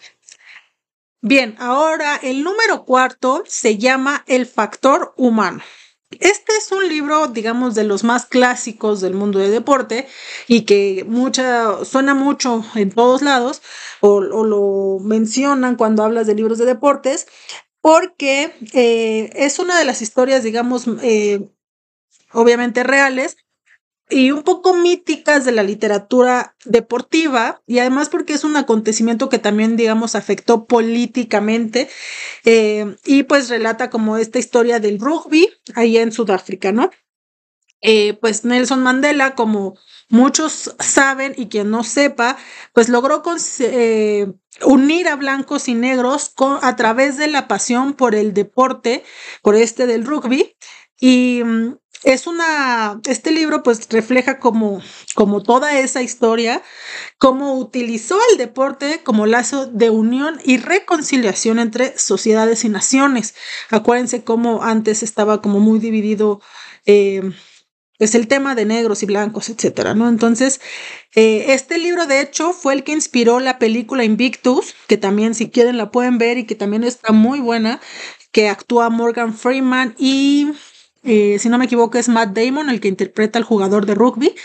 Bien, 1.21 1.55
ahora 1.57 2.19
el 2.21 2.43
número 2.43 2.85
cuarto 2.85 3.43
se 3.47 3.77
llama 3.77 4.23
El 4.27 4.45
factor 4.45 5.13
humano. 5.17 5.63
Este 6.11 6.53
es 6.57 6.71
un 6.71 6.87
libro, 6.87 7.27
digamos, 7.27 7.75
de 7.75 7.83
los 7.83 8.05
más 8.05 8.25
clásicos 8.25 9.01
del 9.01 9.13
mundo 9.13 9.39
de 9.39 9.49
deporte 9.49 10.07
y 10.47 10.61
que 10.61 11.05
mucha, 11.07 11.83
suena 11.83 12.13
mucho 12.13 12.63
en 12.75 12.91
todos 12.91 13.21
lados 13.21 13.61
o, 13.99 14.21
lo 14.21 14.99
mencionan 15.03 15.75
cuando 15.75 16.03
hablas 16.03 16.25
de 16.25 16.35
libros 16.35 16.59
de 16.59 16.65
deportes 16.65 17.27
porque 17.81 18.53
eh, 18.73 19.31
es 19.35 19.59
una 19.59 19.77
de 19.77 19.85
las 19.85 20.01
historias, 20.01 20.43
digamos, 20.43 20.85
eh, 21.03 21.49
obviamente 22.31 22.83
reales, 22.83 23.37
y 24.09 24.31
un 24.31 24.43
poco 24.43 24.73
míticas 24.73 25.43
de 25.43 25.51
la 25.51 25.63
literatura 25.63 26.55
deportiva 26.63 27.61
y 27.67 27.79
además 27.79 28.09
porque 28.09 28.33
es 28.33 28.43
un 28.43 28.55
acontecimiento 28.55 29.27
que 29.29 29.39
también, 29.39 29.75
digamos, 29.75 30.15
afectó 30.15 30.65
políticamente 30.65 31.89
eh, 32.45 32.95
y 33.05 33.23
pues 33.23 33.49
relata 33.49 33.89
como 33.89 34.17
esta 34.17 34.39
historia 34.39 34.79
del 34.79 34.99
rugby 34.99 35.49
ahí 35.75 35.97
en 35.97 36.11
Sudáfrica, 36.11 36.71
¿no? 36.71 36.89
Eh, 37.81 38.17
pues 38.21 38.43
Nelson 38.43 38.81
Mandela, 38.81 39.35
como 39.35 39.75
muchos 40.09 40.75
saben 40.79 41.33
y 41.37 41.47
quien 41.47 41.69
no 41.69 41.83
sepa, 41.83 42.37
pues 42.73 42.89
logró 42.89 43.21
eh, 43.59 44.31
unir 44.65 45.07
a 45.07 45.15
blancos 45.15 45.67
y 45.67 45.75
negros 45.75 46.29
con, 46.29 46.57
a 46.63 46.75
través 46.75 47.17
de 47.17 47.27
la 47.27 47.47
pasión 47.47 47.93
por 47.93 48.15
el 48.15 48.33
deporte, 48.33 49.03
por 49.43 49.55
este 49.55 49.85
del 49.85 50.05
rugby. 50.05 50.55
Y 50.99 51.43
mm, 51.45 51.77
es 52.03 52.27
una, 52.27 52.99
este 53.05 53.31
libro 53.31 53.63
pues 53.63 53.87
refleja 53.89 54.39
como, 54.39 54.81
como 55.15 55.41
toda 55.41 55.79
esa 55.79 56.01
historia, 56.01 56.61
cómo 57.17 57.57
utilizó 57.57 58.17
el 58.31 58.37
deporte 58.37 59.01
como 59.03 59.25
lazo 59.25 59.65
de 59.65 59.89
unión 59.89 60.39
y 60.43 60.57
reconciliación 60.57 61.59
entre 61.59 61.97
sociedades 61.97 62.63
y 62.65 62.69
naciones. 62.69 63.35
Acuérdense 63.69 64.23
cómo 64.23 64.63
antes 64.63 65.03
estaba 65.03 65.41
como 65.41 65.59
muy 65.59 65.79
dividido 65.79 66.41
eh, 66.85 67.21
pues 67.97 68.13
el 68.13 68.27
tema 68.27 68.53
de 68.53 68.65
negros 68.65 69.01
y 69.01 69.07
blancos, 69.07 69.49
etcétera, 69.49 69.95
¿no? 69.95 70.07
Entonces, 70.07 70.61
eh, 71.15 71.45
este 71.49 71.79
libro 71.79 72.05
de 72.05 72.21
hecho 72.21 72.53
fue 72.53 72.73
el 72.73 72.83
que 72.83 72.91
inspiró 72.91 73.39
la 73.39 73.57
película 73.57 74.03
Invictus, 74.03 74.75
que 74.87 74.97
también 74.97 75.33
si 75.33 75.49
quieren 75.49 75.77
la 75.77 75.91
pueden 75.91 76.19
ver 76.19 76.37
y 76.37 76.45
que 76.45 76.53
también 76.53 76.83
está 76.83 77.11
muy 77.11 77.39
buena, 77.39 77.81
que 78.31 78.49
actúa 78.49 78.89
Morgan 78.89 79.33
Freeman 79.33 79.95
y 79.97 80.51
eh, 81.07 81.39
si 81.39 81.47
no 81.49 81.57
me 81.57 81.65
equivoco, 81.65 81.97
es 81.97 82.09
Matt 82.09 82.37
Damon 82.37 82.69
el 82.69 82.81
que 82.81 82.89
interpreta 82.89 83.39
al 83.39 83.45
jugador 83.45 83.85
de 83.85 83.95
rugby, 83.95 84.35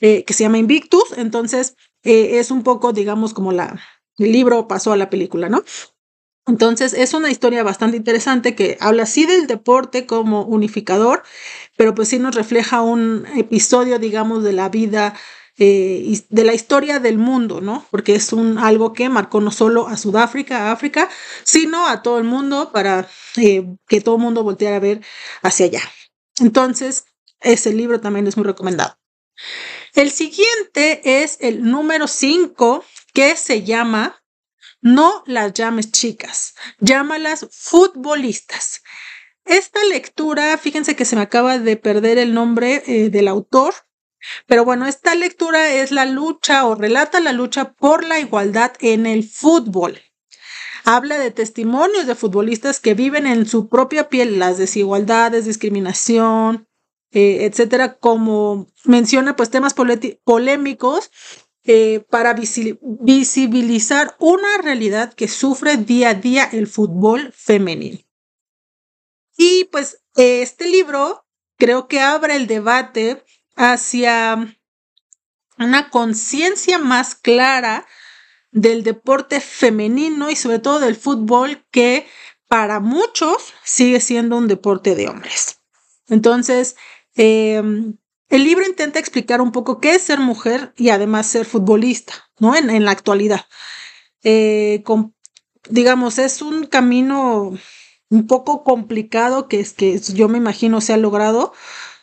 eh, 0.00 0.24
que 0.24 0.32
se 0.32 0.44
llama 0.44 0.58
Invictus. 0.58 1.12
Entonces, 1.16 1.76
eh, 2.02 2.38
es 2.38 2.50
un 2.50 2.62
poco, 2.62 2.92
digamos, 2.92 3.34
como 3.34 3.52
la, 3.52 3.78
el 4.16 4.32
libro 4.32 4.66
pasó 4.66 4.92
a 4.92 4.96
la 4.96 5.10
película, 5.10 5.50
¿no? 5.50 5.62
Entonces, 6.46 6.94
es 6.94 7.12
una 7.12 7.30
historia 7.30 7.62
bastante 7.62 7.98
interesante 7.98 8.54
que 8.54 8.78
habla 8.80 9.04
sí 9.04 9.26
del 9.26 9.46
deporte 9.46 10.06
como 10.06 10.42
unificador, 10.44 11.22
pero 11.76 11.94
pues 11.94 12.08
sí 12.08 12.18
nos 12.18 12.34
refleja 12.34 12.80
un 12.80 13.26
episodio, 13.36 13.98
digamos, 13.98 14.42
de 14.42 14.54
la 14.54 14.70
vida 14.70 15.14
eh, 15.62 16.18
de 16.30 16.44
la 16.44 16.54
historia 16.54 17.00
del 17.00 17.18
mundo, 17.18 17.60
¿no? 17.60 17.86
Porque 17.90 18.14
es 18.14 18.32
un, 18.32 18.56
algo 18.56 18.94
que 18.94 19.10
marcó 19.10 19.42
no 19.42 19.50
solo 19.50 19.88
a 19.88 19.98
Sudáfrica, 19.98 20.68
a 20.68 20.72
África, 20.72 21.10
sino 21.44 21.86
a 21.86 22.02
todo 22.02 22.16
el 22.16 22.24
mundo 22.24 22.72
para 22.72 23.06
eh, 23.36 23.66
que 23.86 24.00
todo 24.00 24.14
el 24.14 24.22
mundo 24.22 24.42
volteara 24.42 24.76
a 24.76 24.80
ver 24.80 25.02
hacia 25.42 25.66
allá. 25.66 25.82
Entonces, 26.40 27.04
ese 27.40 27.74
libro 27.74 28.00
también 28.00 28.26
es 28.26 28.38
muy 28.38 28.46
recomendado. 28.46 28.96
El 29.94 30.10
siguiente 30.10 31.22
es 31.22 31.36
el 31.40 31.62
número 31.62 32.08
5, 32.08 32.82
que 33.12 33.36
se 33.36 33.62
llama 33.62 34.22
No 34.80 35.22
las 35.26 35.52
llames 35.52 35.92
chicas, 35.92 36.54
llámalas 36.78 37.46
futbolistas. 37.50 38.80
Esta 39.44 39.84
lectura, 39.84 40.56
fíjense 40.56 40.96
que 40.96 41.04
se 41.04 41.16
me 41.16 41.22
acaba 41.22 41.58
de 41.58 41.76
perder 41.76 42.16
el 42.16 42.32
nombre 42.32 42.82
eh, 42.86 43.10
del 43.10 43.28
autor, 43.28 43.74
pero 44.46 44.64
bueno, 44.64 44.86
esta 44.86 45.14
lectura 45.14 45.72
es 45.72 45.92
la 45.92 46.04
lucha 46.04 46.66
o 46.66 46.74
relata 46.74 47.20
la 47.20 47.32
lucha 47.32 47.72
por 47.72 48.04
la 48.04 48.18
igualdad 48.18 48.72
en 48.80 49.06
el 49.06 49.24
fútbol. 49.24 50.00
Habla 50.84 51.18
de 51.18 51.30
testimonios 51.30 52.06
de 52.06 52.14
futbolistas 52.14 52.80
que 52.80 52.94
viven 52.94 53.26
en 53.26 53.46
su 53.46 53.68
propia 53.68 54.08
piel 54.08 54.38
las 54.38 54.58
desigualdades, 54.58 55.44
discriminación, 55.44 56.66
eh, 57.12 57.44
etcétera, 57.44 57.98
como 57.98 58.68
menciona 58.84 59.36
pues 59.36 59.50
temas 59.50 59.74
polémicos 59.74 61.10
eh, 61.64 62.00
para 62.08 62.34
visibilizar 62.34 64.16
una 64.18 64.58
realidad 64.62 65.12
que 65.12 65.28
sufre 65.28 65.76
día 65.76 66.10
a 66.10 66.14
día 66.14 66.48
el 66.50 66.66
fútbol 66.66 67.32
femenino. 67.36 67.98
Y 69.36 69.64
pues 69.64 70.02
este 70.16 70.68
libro 70.68 71.26
creo 71.58 71.88
que 71.88 72.00
abre 72.00 72.36
el 72.36 72.46
debate 72.46 73.24
hacia 73.60 74.56
una 75.58 75.90
conciencia 75.90 76.78
más 76.78 77.14
clara 77.14 77.86
del 78.52 78.82
deporte 78.82 79.40
femenino 79.40 80.30
y 80.30 80.36
sobre 80.36 80.60
todo 80.60 80.80
del 80.80 80.96
fútbol 80.96 81.62
que 81.70 82.06
para 82.48 82.80
muchos 82.80 83.52
sigue 83.62 84.00
siendo 84.00 84.38
un 84.38 84.48
deporte 84.48 84.94
de 84.94 85.08
hombres. 85.08 85.60
Entonces, 86.08 86.76
em, 87.14 87.98
el 88.30 88.44
libro 88.44 88.64
intenta 88.66 88.98
explicar 88.98 89.42
un 89.42 89.52
poco 89.52 89.78
qué 89.78 89.94
es 89.94 90.02
ser 90.02 90.20
mujer 90.20 90.72
y 90.76 90.88
además 90.88 91.26
ser 91.26 91.44
futbolista, 91.44 92.14
¿no? 92.38 92.56
En, 92.56 92.84
la 92.84 92.90
actualidad. 92.92 93.44
Eh, 94.22 94.82
digamos, 95.68 96.18
es 96.18 96.40
un 96.40 96.64
camino 96.66 97.52
un 98.08 98.26
poco 98.26 98.64
complicado 98.64 99.48
que 99.48 99.60
es 99.60 99.74
que 99.74 99.98
yo 99.98 100.28
me 100.28 100.38
imagino 100.38 100.80
se 100.80 100.94
ha 100.94 100.96
logrado 100.96 101.52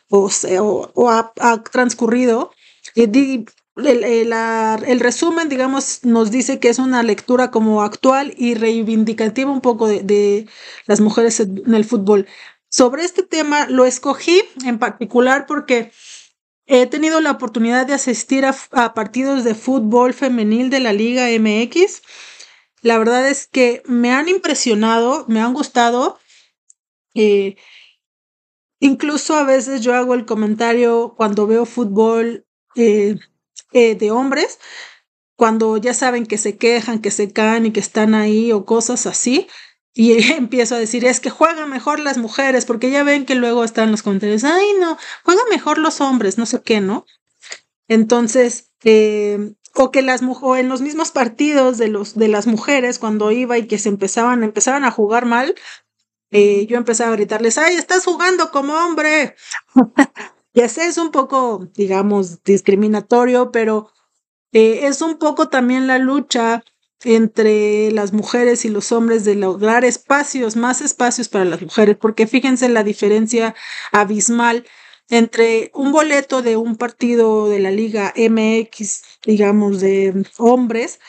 o, 0.09 1.09
ha, 1.09 1.63
transcurrido. 1.71 2.51
Y 2.95 3.45
el, 3.75 4.99
resumen, 4.99 5.49
digamos, 5.49 6.03
nos 6.03 6.31
dice 6.31 6.59
que 6.59 6.69
es 6.69 6.79
una 6.79 7.03
lectura 7.03 7.51
como 7.51 7.83
actual 7.83 8.33
y 8.37 8.55
reivindicativa 8.55 9.51
un 9.51 9.61
poco 9.61 9.87
de, 9.87 10.47
las 10.85 10.99
mujeres 10.99 11.39
en 11.39 11.73
el 11.73 11.85
fútbol. 11.85 12.27
Sobre 12.69 13.03
este 13.03 13.23
tema 13.23 13.67
lo 13.67 13.85
escogí 13.85 14.41
en 14.65 14.77
particular 14.77 15.45
porque 15.45 15.91
he 16.65 16.85
tenido 16.85 17.21
la 17.21 17.31
oportunidad 17.31 17.87
de 17.87 17.93
asistir 17.93 18.45
a, 18.45 18.93
partidos 18.93 19.43
de 19.43 19.55
fútbol 19.55 20.13
femenil 20.13 20.69
de 20.69 20.81
la 20.81 20.91
Liga 20.91 21.27
MX. 21.39 22.01
La 22.81 22.97
verdad 22.97 23.27
es 23.27 23.47
que 23.47 23.81
me 23.85 24.11
han 24.11 24.27
impresionado, 24.27 25.25
me 25.27 25.39
han 25.39 25.53
gustado. 25.53 26.19
Eh, 27.15 27.55
Incluso 28.79 29.35
a 29.35 29.43
veces 29.43 29.81
yo 29.81 29.95
hago 29.95 30.13
el 30.13 30.25
comentario 30.25 31.13
cuando 31.17 31.47
veo 31.47 31.65
fútbol 31.65 32.45
eh, 32.75 33.17
eh, 33.73 33.95
de 33.95 34.11
hombres, 34.11 34.59
cuando 35.35 35.77
ya 35.77 35.93
saben 35.93 36.25
que 36.25 36.37
se 36.37 36.57
quejan, 36.57 36.99
que 36.99 37.11
se 37.11 37.31
caen 37.31 37.67
y 37.67 37.71
que 37.71 37.79
están 37.79 38.15
ahí 38.15 38.51
o 38.51 38.65
cosas 38.65 39.05
así. 39.05 39.47
Y 39.93 40.13
empiezo 40.33 40.75
a 40.75 40.79
decir, 40.79 41.05
es 41.05 41.19
que 41.19 41.29
juegan 41.29 41.69
mejor 41.69 41.99
las 41.99 42.17
mujeres, 42.17 42.65
porque 42.65 42.91
ya 42.91 43.03
ven 43.03 43.25
que 43.25 43.35
luego 43.35 43.63
están 43.63 43.91
los 43.91 44.03
comentarios, 44.03 44.43
ay 44.43 44.73
no, 44.79 44.97
juegan 45.23 45.45
mejor 45.49 45.79
los 45.79 46.01
hombres, 46.01 46.37
no 46.37 46.45
sé 46.45 46.61
qué, 46.61 46.81
¿no? 46.81 47.05
Entonces, 47.87 48.71
eh, 48.83 49.53
o 49.75 49.91
que 49.91 50.01
las 50.01 50.21
o 50.23 50.55
en 50.55 50.69
los 50.69 50.81
mismos 50.81 51.11
partidos 51.11 51.77
de 51.77 51.87
los 51.87 52.15
de 52.15 52.27
las 52.27 52.47
mujeres 52.47 52.99
cuando 52.99 53.31
iba 53.31 53.57
y 53.57 53.67
que 53.67 53.77
se 53.77 53.89
empezaban 53.89 54.43
empezaban 54.43 54.85
a 54.85 54.91
jugar 54.91 55.25
mal 55.25 55.55
eh, 56.31 56.65
yo 56.67 56.77
empezaba 56.77 57.13
a 57.13 57.15
gritarles, 57.15 57.57
ay, 57.57 57.75
estás 57.75 58.05
jugando 58.05 58.51
como 58.51 58.73
hombre. 58.73 59.35
ya 60.53 60.69
sé, 60.69 60.85
es 60.87 60.97
un 60.97 61.11
poco, 61.11 61.67
digamos, 61.75 62.43
discriminatorio, 62.43 63.51
pero 63.51 63.91
eh, 64.51 64.87
es 64.87 65.01
un 65.01 65.17
poco 65.17 65.49
también 65.49 65.87
la 65.87 65.99
lucha 65.99 66.63
entre 67.03 67.91
las 67.91 68.11
mujeres 68.11 68.65
y 68.65 68.69
los 68.69 68.91
hombres 68.91 69.23
de 69.23 69.35
lograr 69.35 69.85
espacios, 69.85 70.55
más 70.55 70.81
espacios 70.81 71.29
para 71.29 71.45
las 71.45 71.61
mujeres, 71.61 71.95
porque 71.99 72.27
fíjense 72.27 72.69
la 72.69 72.83
diferencia 72.83 73.55
abismal 73.91 74.65
entre 75.09 75.71
un 75.73 75.91
boleto 75.91 76.41
de 76.41 76.57
un 76.57 76.75
partido 76.75 77.47
de 77.49 77.59
la 77.59 77.71
Liga 77.71 78.13
MX, 78.17 79.03
digamos, 79.25 79.79
de 79.79 80.25
hombres, 80.37 80.99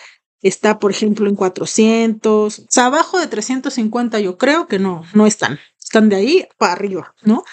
está, 0.43 0.79
por 0.79 0.91
ejemplo, 0.91 1.29
en 1.29 1.37
400, 1.37 2.59
o 2.59 2.67
sea, 2.69 2.87
abajo 2.87 3.19
de 3.19 3.27
350 3.27 4.21
yo 4.21 4.39
creo 4.39 4.69
que 4.69 4.79
no, 4.79 5.05
no 5.15 5.27
están, 5.27 5.59
están 5.83 6.09
de 6.09 6.17
ahí 6.17 6.49
para 6.59 6.73
arriba, 6.73 7.15
¿no? 7.23 7.45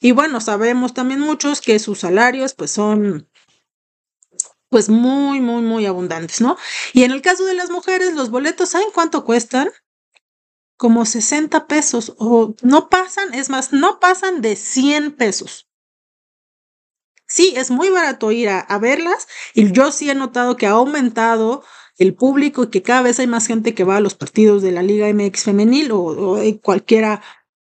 Y 0.00 0.12
bueno, 0.12 0.40
sabemos 0.40 0.94
también 0.94 1.20
muchos 1.20 1.60
que 1.60 1.78
sus 1.78 2.00
salarios 2.00 2.54
pues 2.54 2.70
son 2.72 3.28
pues 4.68 4.88
muy, 4.88 5.40
muy, 5.40 5.62
muy 5.62 5.84
abundantes, 5.84 6.40
¿no? 6.40 6.56
Y 6.94 7.04
en 7.04 7.10
el 7.10 7.20
caso 7.20 7.44
de 7.44 7.54
las 7.54 7.70
mujeres, 7.70 8.14
los 8.14 8.30
boletos, 8.30 8.70
¿saben 8.70 8.88
cuánto 8.94 9.24
cuestan? 9.24 9.70
Como 10.78 11.04
60 11.04 11.66
pesos 11.66 12.14
o 12.16 12.54
no 12.62 12.88
pasan, 12.88 13.34
es 13.34 13.50
más, 13.50 13.72
no 13.72 14.00
pasan 14.00 14.40
de 14.40 14.56
100 14.56 15.12
pesos. 15.12 15.68
Sí, 17.28 17.52
es 17.56 17.70
muy 17.70 17.90
barato 17.90 18.32
ir 18.32 18.48
a 18.48 18.78
verlas 18.78 19.28
y 19.54 19.72
yo 19.72 19.92
sí 19.92 20.10
he 20.10 20.14
notado 20.14 20.56
que 20.56 20.66
ha 20.66 20.70
aumentado 20.70 21.62
el 22.02 22.14
público 22.14 22.64
y 22.64 22.68
que 22.68 22.82
cada 22.82 23.02
vez 23.02 23.18
hay 23.20 23.26
más 23.26 23.46
gente 23.46 23.74
que 23.74 23.84
va 23.84 23.96
a 23.96 24.00
los 24.00 24.14
partidos 24.14 24.62
de 24.62 24.72
la 24.72 24.82
Liga 24.82 25.12
MX 25.12 25.44
femenil 25.44 25.92
o, 25.92 26.36
de 26.36 26.58
cualquiera 26.58 27.22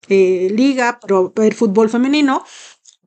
eh, 0.09 0.49
liga, 0.55 0.99
pero 1.00 1.33
el 1.37 1.55
fútbol 1.55 1.90
femenino. 1.90 2.45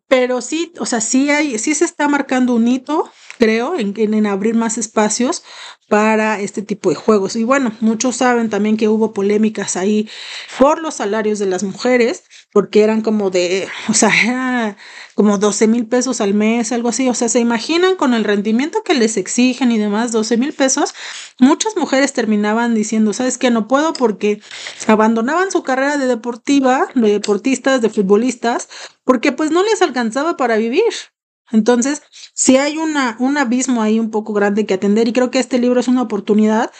Pero 0.07 0.41
sí, 0.41 0.73
o 0.79 0.85
sea, 0.87 1.01
sí 1.01 1.29
hay, 1.29 1.59
sí 1.59 1.75
se 1.75 1.85
está 1.85 2.07
marcando 2.07 2.55
un 2.55 2.67
hito, 2.67 3.11
creo, 3.37 3.77
en, 3.77 3.93
en 3.95 4.25
abrir 4.25 4.55
más 4.55 4.79
espacios 4.79 5.43
para 5.87 6.39
este 6.39 6.63
tipo 6.63 6.89
de 6.89 6.95
juegos. 6.95 7.35
Y 7.35 7.43
bueno, 7.43 7.71
muchos 7.79 8.15
saben 8.15 8.49
también 8.49 8.75
que 8.75 8.87
hubo 8.87 9.13
polémicas 9.13 9.75
ahí 9.77 10.09
por 10.57 10.81
los 10.81 10.95
salarios 10.95 11.37
de 11.37 11.45
las 11.45 11.63
mujeres, 11.63 12.23
porque 12.51 12.83
eran 12.83 13.01
como 13.01 13.29
de, 13.29 13.67
o 13.89 13.93
sea, 13.93 14.75
como 15.15 15.37
12 15.37 15.67
mil 15.67 15.87
pesos 15.87 16.21
al 16.21 16.33
mes, 16.33 16.71
algo 16.71 16.89
así. 16.89 17.09
O 17.09 17.13
sea, 17.13 17.29
se 17.29 17.39
imaginan 17.39 17.95
con 17.95 18.13
el 18.13 18.23
rendimiento 18.23 18.83
que 18.83 18.93
les 18.93 19.17
exigen 19.17 19.71
y 19.71 19.77
demás, 19.77 20.11
12 20.11 20.37
mil 20.37 20.53
pesos. 20.53 20.93
Muchas 21.39 21.75
mujeres 21.77 22.13
terminaban 22.13 22.73
diciendo, 22.73 23.13
¿sabes 23.13 23.37
qué? 23.37 23.51
No 23.51 23.67
puedo 23.67 23.93
porque 23.93 24.41
abandonaban 24.87 25.51
su 25.51 25.63
carrera 25.63 25.97
de 25.97 26.07
deportiva, 26.07 26.87
de 26.95 27.11
deportistas, 27.11 27.81
de 27.81 27.89
futbolistas, 27.89 28.69
porque 29.03 29.31
pues 29.31 29.51
no 29.51 29.63
les 29.63 29.81
alcanzaba 29.81 30.37
para 30.37 30.57
vivir. 30.57 30.93
Entonces, 31.51 32.03
sí 32.33 32.57
hay 32.57 32.77
una, 32.77 33.15
un 33.19 33.37
abismo 33.37 33.81
ahí 33.81 33.99
un 33.99 34.11
poco 34.11 34.33
grande 34.33 34.65
que 34.65 34.75
atender 34.75 35.07
y 35.07 35.13
creo 35.13 35.31
que 35.31 35.39
este 35.39 35.57
libro 35.59 35.79
es 35.79 35.87
una 35.87 36.03
oportunidad 36.03 36.71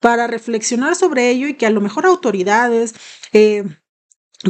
para 0.00 0.26
reflexionar 0.26 0.96
sobre 0.96 1.30
ello 1.30 1.48
y 1.48 1.54
que 1.54 1.66
a 1.66 1.70
lo 1.70 1.80
mejor 1.80 2.06
autoridades, 2.06 2.94
eh, 3.32 3.64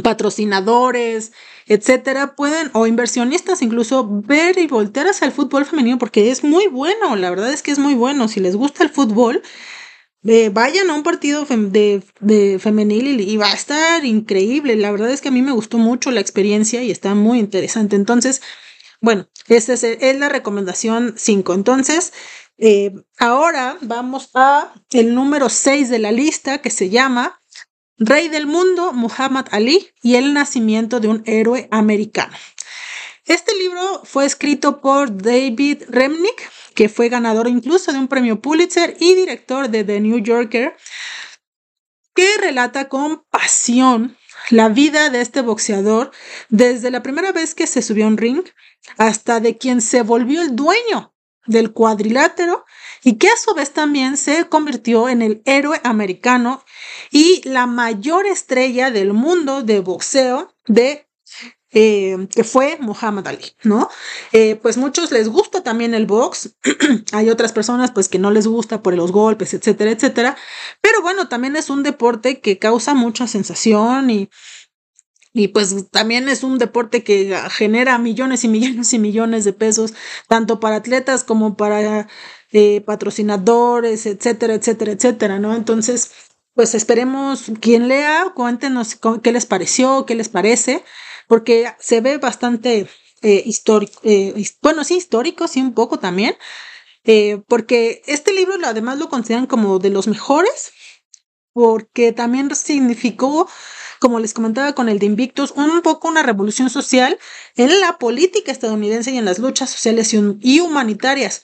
patrocinadores, 0.03 1.31
etcétera, 1.65 2.35
pueden, 2.35 2.69
o 2.73 2.87
inversionistas 2.87 3.61
incluso, 3.61 4.07
ver 4.07 4.57
y 4.57 4.67
voltear 4.67 5.07
hacia 5.07 5.25
el 5.25 5.31
fútbol 5.31 5.65
femenino 5.65 5.97
porque 5.97 6.31
es 6.31 6.43
muy 6.43 6.67
bueno, 6.67 7.15
la 7.15 7.29
verdad 7.29 7.51
es 7.51 7.63
que 7.63 7.71
es 7.71 7.79
muy 7.79 7.95
bueno. 7.95 8.27
Si 8.27 8.39
les 8.39 8.55
gusta 8.55 8.83
el 8.83 8.89
fútbol, 8.89 9.41
eh, 10.25 10.49
vayan 10.49 10.89
a 10.89 10.95
un 10.95 11.03
partido 11.03 11.45
de, 11.45 12.03
de, 12.19 12.59
femenil 12.59 13.21
y, 13.21 13.37
va 13.37 13.51
a 13.51 13.53
estar 13.53 14.05
increíble. 14.05 14.75
La 14.75 14.91
verdad 14.91 15.11
es 15.11 15.21
que 15.21 15.29
a 15.29 15.31
mí 15.31 15.41
me 15.41 15.53
gustó 15.53 15.77
mucho 15.77 16.11
la 16.11 16.19
experiencia 16.19 16.83
y 16.83 16.91
está 16.91 17.15
muy 17.15 17.39
interesante. 17.39 17.95
Entonces, 17.95 18.41
bueno, 19.01 19.27
esta 19.47 19.73
es, 19.73 19.83
es 19.83 20.19
la 20.19 20.29
recomendación 20.29 21.13
5. 21.17 21.53
Entonces, 21.53 22.13
eh, 22.57 22.93
ahora 23.17 23.77
vamos 23.81 24.31
a 24.33 24.73
el 24.91 25.15
número 25.15 25.47
6 25.47 25.89
de 25.89 25.99
la 25.99 26.11
lista 26.11 26.61
que 26.61 26.69
se 26.69 26.89
llama 26.89 27.38
Rey 27.99 28.29
del 28.29 28.47
Mundo, 28.47 28.93
Muhammad 28.93 29.47
Ali 29.51 29.91
y 30.01 30.15
el 30.15 30.33
nacimiento 30.33 31.01
de 31.01 31.09
un 31.09 31.21
héroe 31.25 31.67
americano. 31.69 32.33
Este 33.25 33.53
libro 33.57 34.01
fue 34.05 34.25
escrito 34.25 34.79
por 34.79 35.21
David 35.21 35.83
Remnick, 35.89 36.49
que 36.75 36.87
fue 36.87 37.09
ganador 37.09 37.49
incluso 37.49 37.91
de 37.91 37.99
un 37.99 38.07
premio 38.07 38.41
Pulitzer 38.41 38.95
y 39.01 39.15
director 39.15 39.69
de 39.69 39.83
The 39.83 39.99
New 39.99 40.19
Yorker, 40.19 40.77
que 42.15 42.37
relata 42.37 42.87
con 42.87 43.25
pasión 43.29 44.17
la 44.49 44.69
vida 44.69 45.09
de 45.09 45.19
este 45.19 45.41
boxeador 45.41 46.11
desde 46.47 46.91
la 46.91 47.03
primera 47.03 47.33
vez 47.33 47.53
que 47.53 47.67
se 47.67 47.81
subió 47.81 48.05
a 48.05 48.07
un 48.07 48.17
ring 48.17 48.43
hasta 48.97 49.41
de 49.41 49.57
quien 49.57 49.81
se 49.81 50.03
volvió 50.03 50.41
el 50.41 50.55
dueño 50.55 51.13
del 51.45 51.71
cuadrilátero 51.71 52.65
y 53.03 53.17
que 53.17 53.27
a 53.27 53.37
su 53.37 53.53
vez 53.53 53.71
también 53.71 54.17
se 54.17 54.47
convirtió 54.47 55.09
en 55.09 55.21
el 55.21 55.41
héroe 55.45 55.79
americano 55.83 56.63
y 57.11 57.41
la 57.47 57.65
mayor 57.65 58.25
estrella 58.25 58.91
del 58.91 59.13
mundo 59.13 59.63
de 59.63 59.79
boxeo 59.79 60.53
de 60.67 61.09
eh, 61.71 62.27
que 62.33 62.43
fue 62.43 62.77
Muhammad 62.79 63.27
Ali, 63.27 63.53
¿no? 63.61 63.89
Eh, 64.31 64.55
pues 64.55 64.77
muchos 64.77 65.11
les 65.11 65.29
gusta 65.29 65.61
también 65.61 65.93
el 65.93 66.07
box, 66.07 66.55
hay 67.11 67.29
otras 67.29 67.53
personas 67.53 67.91
pues 67.91 68.09
que 68.09 68.17
no 68.17 68.31
les 68.31 68.47
gusta 68.47 68.81
por 68.81 68.95
los 68.95 69.11
golpes, 69.11 69.53
etcétera, 69.53 69.91
etcétera, 69.91 70.35
pero 70.81 71.03
bueno, 71.03 71.27
también 71.27 71.55
es 71.55 71.69
un 71.69 71.83
deporte 71.83 72.41
que 72.41 72.57
causa 72.57 72.95
mucha 72.95 73.27
sensación 73.27 74.09
y, 74.09 74.29
y 75.33 75.49
pues 75.49 75.89
también 75.91 76.27
es 76.27 76.43
un 76.43 76.57
deporte 76.57 77.03
que 77.03 77.37
genera 77.51 77.97
millones 77.99 78.43
y 78.43 78.47
millones 78.47 78.93
y 78.93 78.99
millones 78.99 79.45
de 79.45 79.53
pesos, 79.53 79.93
tanto 80.27 80.59
para 80.59 80.77
atletas 80.77 81.23
como 81.23 81.55
para 81.55 82.07
eh, 82.51 82.81
patrocinadores, 82.81 84.05
etcétera, 84.05 84.55
etcétera, 84.55 84.91
etcétera, 84.93 85.39
¿no? 85.39 85.55
Entonces, 85.55 86.11
pues 86.55 86.73
esperemos 86.73 87.45
quien 87.61 87.87
lea, 87.87 88.31
cuéntenos 88.35 88.97
qué 89.23 89.31
les 89.31 89.45
pareció, 89.45 90.05
qué 90.05 90.15
les 90.15 90.29
parece 90.29 90.83
porque 91.27 91.71
se 91.79 92.01
ve 92.01 92.17
bastante 92.17 92.87
eh, 93.21 93.43
histórico, 93.45 93.99
eh, 94.03 94.33
bueno, 94.63 94.83
sí, 94.83 94.97
histórico, 94.97 95.47
sí, 95.47 95.61
un 95.61 95.73
poco 95.75 95.99
también, 95.99 96.35
porque 97.47 98.01
este 98.07 98.33
libro 98.33 98.55
además 98.65 98.97
lo 98.99 99.09
consideran 99.09 99.45
como 99.47 99.79
de 99.79 99.89
los 99.89 100.07
mejores, 100.07 100.71
porque 101.53 102.13
también 102.13 102.53
significó, 102.55 103.47
como 103.99 104.19
les 104.19 104.33
comentaba 104.33 104.73
con 104.73 104.89
el 104.89 104.99
de 104.99 105.05
Invictus, 105.07 105.51
un 105.51 105.81
poco 105.81 106.07
una 106.07 106.23
revolución 106.23 106.69
social 106.69 107.19
en 107.55 107.79
la 107.79 107.97
política 107.97 108.51
estadounidense 108.51 109.11
y 109.11 109.17
en 109.17 109.25
las 109.25 109.39
luchas 109.39 109.69
sociales 109.69 110.13
y 110.13 110.59
humanitarias, 110.59 111.43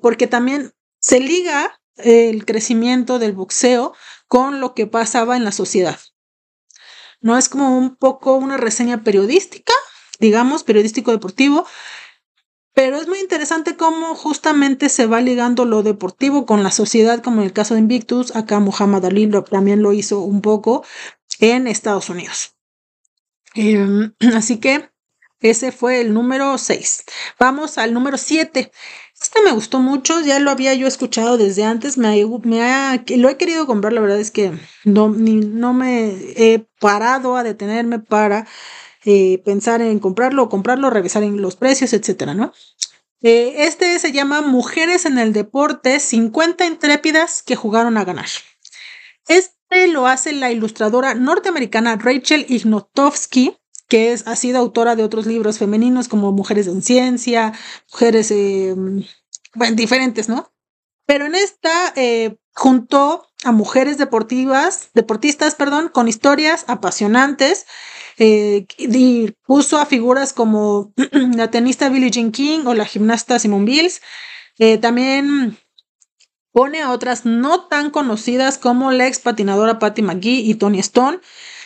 porque 0.00 0.26
también 0.26 0.72
se 0.98 1.20
liga 1.20 1.80
el 1.96 2.44
crecimiento 2.46 3.18
del 3.18 3.32
boxeo 3.32 3.94
con 4.26 4.60
lo 4.60 4.74
que 4.74 4.86
pasaba 4.86 5.36
en 5.36 5.44
la 5.44 5.52
sociedad. 5.52 5.98
No 7.20 7.36
es 7.36 7.48
como 7.48 7.76
un 7.76 7.96
poco 7.96 8.34
una 8.36 8.56
reseña 8.56 9.04
periodística, 9.04 9.74
digamos, 10.18 10.64
periodístico 10.64 11.10
deportivo, 11.10 11.66
pero 12.74 12.96
es 12.96 13.06
muy 13.06 13.18
interesante 13.18 13.76
cómo 13.76 14.14
justamente 14.14 14.88
se 14.88 15.06
va 15.06 15.20
ligando 15.20 15.66
lo 15.66 15.82
deportivo 15.82 16.46
con 16.46 16.62
la 16.62 16.70
sociedad, 16.70 17.22
como 17.22 17.42
en 17.42 17.46
el 17.46 17.52
caso 17.52 17.74
de 17.74 17.80
Invictus, 17.80 18.34
acá 18.34 18.60
Muhammad 18.60 19.04
Ali 19.04 19.30
también 19.50 19.82
lo 19.82 19.92
hizo 19.92 20.20
un 20.20 20.40
poco 20.40 20.82
en 21.42 21.66
Estados 21.66 22.08
Unidos. 22.08 22.54
Em, 23.54 24.14
así 24.34 24.58
que 24.58 24.88
ese 25.40 25.72
fue 25.72 26.00
el 26.00 26.14
número 26.14 26.56
6. 26.56 27.04
Vamos 27.38 27.76
al 27.76 27.92
número 27.92 28.16
7. 28.16 28.70
Este 29.20 29.42
me 29.42 29.52
gustó 29.52 29.80
mucho, 29.80 30.20
ya 30.20 30.38
lo 30.38 30.50
había 30.50 30.74
yo 30.74 30.86
escuchado 30.86 31.36
desde 31.36 31.64
antes, 31.64 31.96
me, 31.96 32.24
me 32.44 33.04
lo 33.16 33.28
he 33.28 33.36
querido 33.36 33.66
comprar, 33.66 33.92
la 33.92 34.00
verdad 34.00 34.18
es 34.18 34.32
que 34.32 34.52
no, 34.84 35.10
no 35.10 35.72
me 35.74 36.08
he 36.36 36.66
parado 36.80 37.36
a 37.36 37.44
detenerme 37.44 38.00
para 38.00 38.48
eh, 39.04 39.40
pensar 39.44 39.80
en 39.80 40.00
comprarlo, 40.00 40.48
comprarlo, 40.48 40.90
revisar 40.90 41.22
en 41.22 41.40
los 41.40 41.54
precios, 41.54 41.92
etcétera, 41.92 42.34
¿no? 42.34 42.52
Eh, 43.20 43.54
este 43.58 43.96
se 44.00 44.10
llama 44.10 44.40
Mujeres 44.40 45.06
en 45.06 45.18
el 45.18 45.32
Deporte, 45.32 46.00
50 46.00 46.66
intrépidas 46.66 47.44
que 47.44 47.54
jugaron 47.54 47.96
a 47.98 48.04
ganar. 48.04 48.26
Este 49.28 49.54
lo 49.88 50.06
hace 50.06 50.32
la 50.32 50.50
ilustradora 50.50 51.14
norteamericana 51.14 51.96
Rachel 51.96 52.46
Ignotowski 52.48 53.56
que 53.92 54.14
es, 54.14 54.26
ha 54.26 54.36
sido 54.36 54.58
autora 54.58 54.96
de 54.96 55.04
otros 55.04 55.26
libros 55.26 55.58
femeninos 55.58 56.08
como 56.08 56.32
Mujeres 56.32 56.66
en 56.66 56.80
Ciencia, 56.80 57.52
Mujeres, 57.92 58.30
eh, 58.30 58.74
bueno, 59.54 59.76
diferentes, 59.76 60.30
¿no? 60.30 60.50
Pero 61.04 61.26
en 61.26 61.34
esta 61.34 61.92
eh, 61.94 62.38
juntó 62.54 63.26
a 63.44 63.52
mujeres 63.52 63.98
deportivas, 63.98 64.88
deportistas, 64.94 65.56
perdón, 65.56 65.90
con 65.90 66.08
historias 66.08 66.64
apasionantes 66.68 67.66
eh, 68.16 68.66
y 68.78 69.32
puso 69.44 69.78
a 69.78 69.84
figuras 69.84 70.32
como 70.32 70.94
la 71.36 71.50
tenista 71.50 71.90
Billie 71.90 72.10
Jean 72.10 72.32
King 72.32 72.60
o 72.64 72.72
la 72.72 72.86
gimnasta 72.86 73.38
Simone 73.38 73.66
Biles. 73.66 74.00
también 74.80 75.58
pone 76.52 76.82
a 76.82 76.90
otras 76.90 77.24
no 77.24 77.64
tan 77.64 77.90
conocidas 77.90 78.58
como 78.58 78.92
la 78.92 79.06
ex 79.06 79.18
patinadora 79.18 79.78
Patty 79.78 80.02
McGee 80.02 80.40
y 80.40 80.54
Tony 80.54 80.78
Stone 80.78 81.20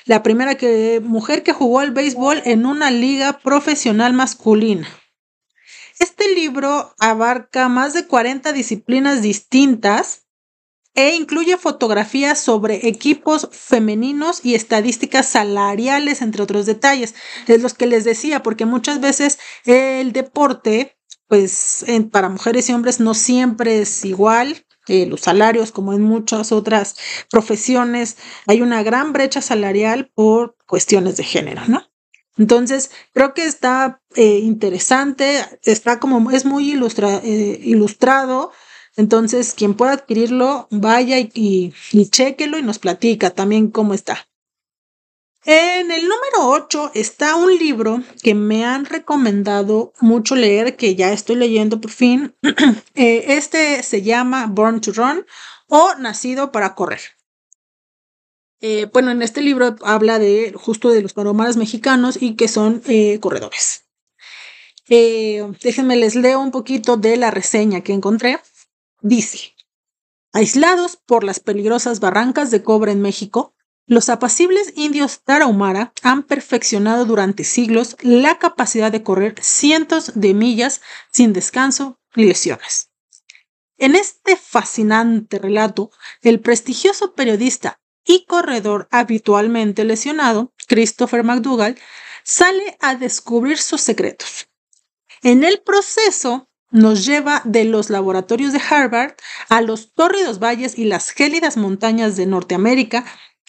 la 0.06 0.22
primera 0.22 0.56
mujer 1.02 1.42
que 1.42 1.52
jugó 1.52 1.80
al 1.80 1.90
béisbol 1.90 2.40
en 2.44 2.64
una 2.64 2.90
liga 2.90 3.40
profesional 3.40 4.12
masculina. 4.12 4.88
Este 5.98 6.32
libro 6.34 6.94
abarca 6.98 7.68
más 7.68 7.92
de 7.92 8.06
40 8.06 8.52
disciplinas 8.52 9.20
distintas 9.20 10.26
e 10.94 11.14
incluye 11.14 11.56
fotografías 11.58 12.38
sobre 12.38 12.88
equipos 12.88 13.48
femeninos 13.52 14.44
y 14.44 14.54
estadísticas 14.54 15.26
salariales, 15.26 16.22
entre 16.22 16.42
otros 16.42 16.66
detalles. 16.66 17.14
Es 17.46 17.60
los 17.60 17.74
que 17.74 17.86
les 17.86 18.04
decía, 18.04 18.42
porque 18.42 18.64
muchas 18.64 19.00
veces 19.00 19.38
el 19.64 20.12
deporte, 20.12 20.96
pues 21.26 21.84
para 22.12 22.28
mujeres 22.28 22.70
y 22.70 22.72
hombres 22.72 23.00
no 23.00 23.12
siempre 23.14 23.80
es 23.82 24.04
igual. 24.04 24.65
Eh, 24.88 25.06
los 25.06 25.20
salarios, 25.22 25.72
como 25.72 25.92
en 25.92 26.02
muchas 26.02 26.52
otras 26.52 26.96
profesiones, 27.30 28.16
hay 28.46 28.62
una 28.62 28.82
gran 28.82 29.12
brecha 29.12 29.40
salarial 29.40 30.10
por 30.14 30.56
cuestiones 30.66 31.16
de 31.16 31.24
género, 31.24 31.62
¿no? 31.66 31.82
Entonces, 32.38 32.90
creo 33.12 33.34
que 33.34 33.46
está 33.46 34.00
eh, 34.14 34.38
interesante, 34.38 35.44
está 35.62 35.98
como, 35.98 36.30
es 36.30 36.44
muy 36.44 36.70
eh, 36.72 37.60
ilustrado, 37.62 38.52
entonces 38.96 39.54
quien 39.54 39.74
pueda 39.74 39.92
adquirirlo, 39.92 40.68
vaya 40.70 41.18
y, 41.18 41.30
y, 41.34 41.74
y 41.92 42.10
chéquelo 42.10 42.58
y 42.58 42.62
nos 42.62 42.78
platica 42.78 43.30
también 43.30 43.70
cómo 43.70 43.94
está. 43.94 44.28
En 45.48 45.92
el 45.92 46.02
número 46.02 46.50
8 46.50 46.90
está 46.94 47.36
un 47.36 47.56
libro 47.56 48.02
que 48.20 48.34
me 48.34 48.64
han 48.64 48.84
recomendado 48.84 49.92
mucho 50.00 50.34
leer, 50.34 50.74
que 50.74 50.96
ya 50.96 51.12
estoy 51.12 51.36
leyendo 51.36 51.80
por 51.80 51.92
fin. 51.92 52.34
Eh, 52.96 53.36
este 53.36 53.82
se 53.82 54.02
llama 54.02 54.46
Born 54.46 54.80
to 54.80 54.90
Run 54.92 55.24
o 55.68 55.94
Nacido 55.96 56.50
para 56.50 56.74
Correr. 56.74 57.00
Eh, 58.60 58.88
bueno, 58.92 59.12
en 59.12 59.22
este 59.22 59.42
libro 59.42 59.76
habla 59.82 60.18
de 60.18 60.52
justo 60.56 60.88
de 60.88 61.02
los 61.02 61.12
palomares 61.12 61.56
mexicanos 61.56 62.20
y 62.20 62.34
que 62.34 62.48
son 62.48 62.82
eh, 62.88 63.20
corredores. 63.20 63.84
déjenme 64.88 65.96
les 65.96 66.16
leo 66.16 66.40
un 66.40 66.50
poquito 66.50 66.96
de 66.96 67.16
la 67.18 67.30
reseña 67.30 67.82
que 67.82 67.92
encontré. 67.92 68.40
Dice, 69.00 69.54
aislados 70.32 70.96
por 70.96 71.22
las 71.22 71.38
peligrosas 71.38 72.00
barrancas 72.00 72.50
de 72.50 72.64
cobre 72.64 72.92
en 72.92 73.02
México, 73.02 73.55
los 73.86 74.08
apacibles 74.08 74.72
indios 74.74 75.20
tarahumara 75.22 75.92
han 76.02 76.24
perfeccionado 76.24 77.04
durante 77.04 77.44
siglos 77.44 77.96
la 78.02 78.38
capacidad 78.38 78.90
de 78.90 79.02
correr 79.02 79.36
cientos 79.40 80.12
de 80.14 80.34
millas 80.34 80.80
sin 81.12 81.32
descanso 81.32 81.98
ni 82.14 82.24
lesiones. 82.24 82.90
En 83.78 83.94
este 83.94 84.36
fascinante 84.36 85.38
relato, 85.38 85.90
el 86.22 86.40
prestigioso 86.40 87.14
periodista 87.14 87.80
y 88.04 88.24
corredor 88.24 88.88
habitualmente 88.90 89.84
lesionado, 89.84 90.52
Christopher 90.66 91.22
McDougall, 91.22 91.78
sale 92.24 92.76
a 92.80 92.94
descubrir 92.96 93.58
sus 93.58 93.80
secretos. 93.82 94.48
En 95.22 95.44
el 95.44 95.60
proceso, 95.60 96.48
nos 96.70 97.06
lleva 97.06 97.42
de 97.44 97.64
los 97.64 97.90
laboratorios 97.90 98.52
de 98.52 98.60
Harvard 98.68 99.14
a 99.48 99.60
los 99.60 99.94
tórridos 99.94 100.40
valles 100.40 100.76
y 100.76 100.84
las 100.84 101.10
gélidas 101.10 101.56
montañas 101.56 102.16
de 102.16 102.26
Norteamérica 102.26 103.04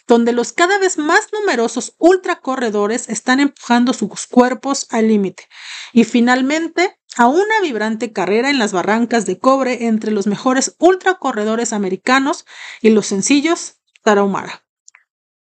donde 0.08 0.32
los 0.32 0.52
cada 0.52 0.78
vez 0.78 0.98
más 0.98 1.28
numerosos 1.32 1.94
ultracorredores 1.98 3.08
están 3.08 3.38
empujando 3.38 3.92
sus 3.92 4.26
cuerpos 4.26 4.86
al 4.90 5.06
límite. 5.06 5.46
Y 5.92 6.04
finalmente, 6.04 6.98
a 7.16 7.26
una 7.28 7.60
vibrante 7.62 8.12
carrera 8.12 8.50
en 8.50 8.58
las 8.58 8.72
barrancas 8.72 9.26
de 9.26 9.38
cobre 9.38 9.86
entre 9.86 10.10
los 10.10 10.26
mejores 10.26 10.74
ultracorredores 10.78 11.72
americanos 11.72 12.46
y 12.80 12.90
los 12.90 13.06
sencillos 13.06 13.76
Tarahumara. 14.02 14.64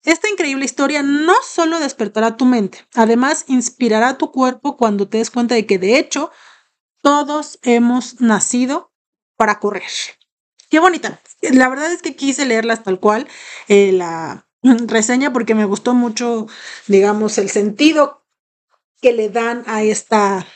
Esta 0.02 0.28
increíble 0.28 0.64
historia 0.64 1.02
no 1.02 1.34
solo 1.46 1.78
despertará 1.78 2.36
tu 2.36 2.44
mente, 2.44 2.86
además 2.94 3.44
inspirará 3.48 4.18
tu 4.18 4.30
cuerpo 4.30 4.76
cuando 4.76 5.08
te 5.08 5.18
des 5.18 5.30
cuenta 5.30 5.54
de 5.54 5.66
que 5.66 5.78
de 5.78 5.98
hecho 5.98 6.30
todos 7.02 7.58
hemos 7.62 8.20
nacido 8.20 8.92
para 9.36 9.58
correr. 9.58 9.90
Qué 10.70 10.78
bonita. 10.78 11.20
La 11.42 11.68
verdad 11.68 11.92
es 11.92 12.02
que 12.02 12.14
quise 12.14 12.46
leerlas 12.46 12.84
tal 12.84 13.00
cual. 13.00 13.26
Eh, 13.68 13.92
la, 13.92 14.46
reseña 14.86 15.32
porque 15.32 15.54
me 15.54 15.64
gustó 15.64 15.94
mucho, 15.94 16.46
digamos, 16.86 17.38
el 17.38 17.50
sentido 17.50 18.24
que 19.00 19.12
le 19.12 19.30
dan 19.30 19.64
a 19.66 19.82
esta, 19.82 20.46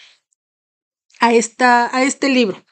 a, 1.20 1.32
esta, 1.32 1.94
a 1.96 2.02
este 2.02 2.28
libro. 2.28 2.62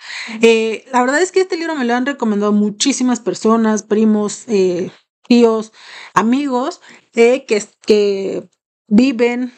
Eh, 0.40 0.84
la 0.92 1.00
verdad 1.00 1.22
es 1.22 1.32
que 1.32 1.40
este 1.40 1.56
libro 1.56 1.74
me 1.74 1.84
lo 1.84 1.94
han 1.94 2.06
recomendado 2.06 2.52
muchísimas 2.52 3.20
personas, 3.20 3.82
primos, 3.82 4.44
eh, 4.48 4.90
tíos, 5.26 5.72
amigos, 6.14 6.80
eh, 7.14 7.46
que, 7.46 7.62
que 7.86 8.48
viven 8.88 9.52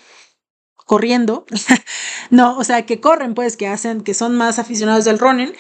corriendo, 0.87 1.47
no, 2.31 2.59
o 2.59 2.65
sea, 2.65 2.87
que 2.87 3.01
corren, 3.01 3.35
pues, 3.35 3.57
que 3.57 3.67
hacen, 3.67 4.03
que 4.03 4.15
son 4.15 4.37
más 4.37 4.59
aficionados 4.59 5.05
del 5.05 5.19
running, 5.19 5.55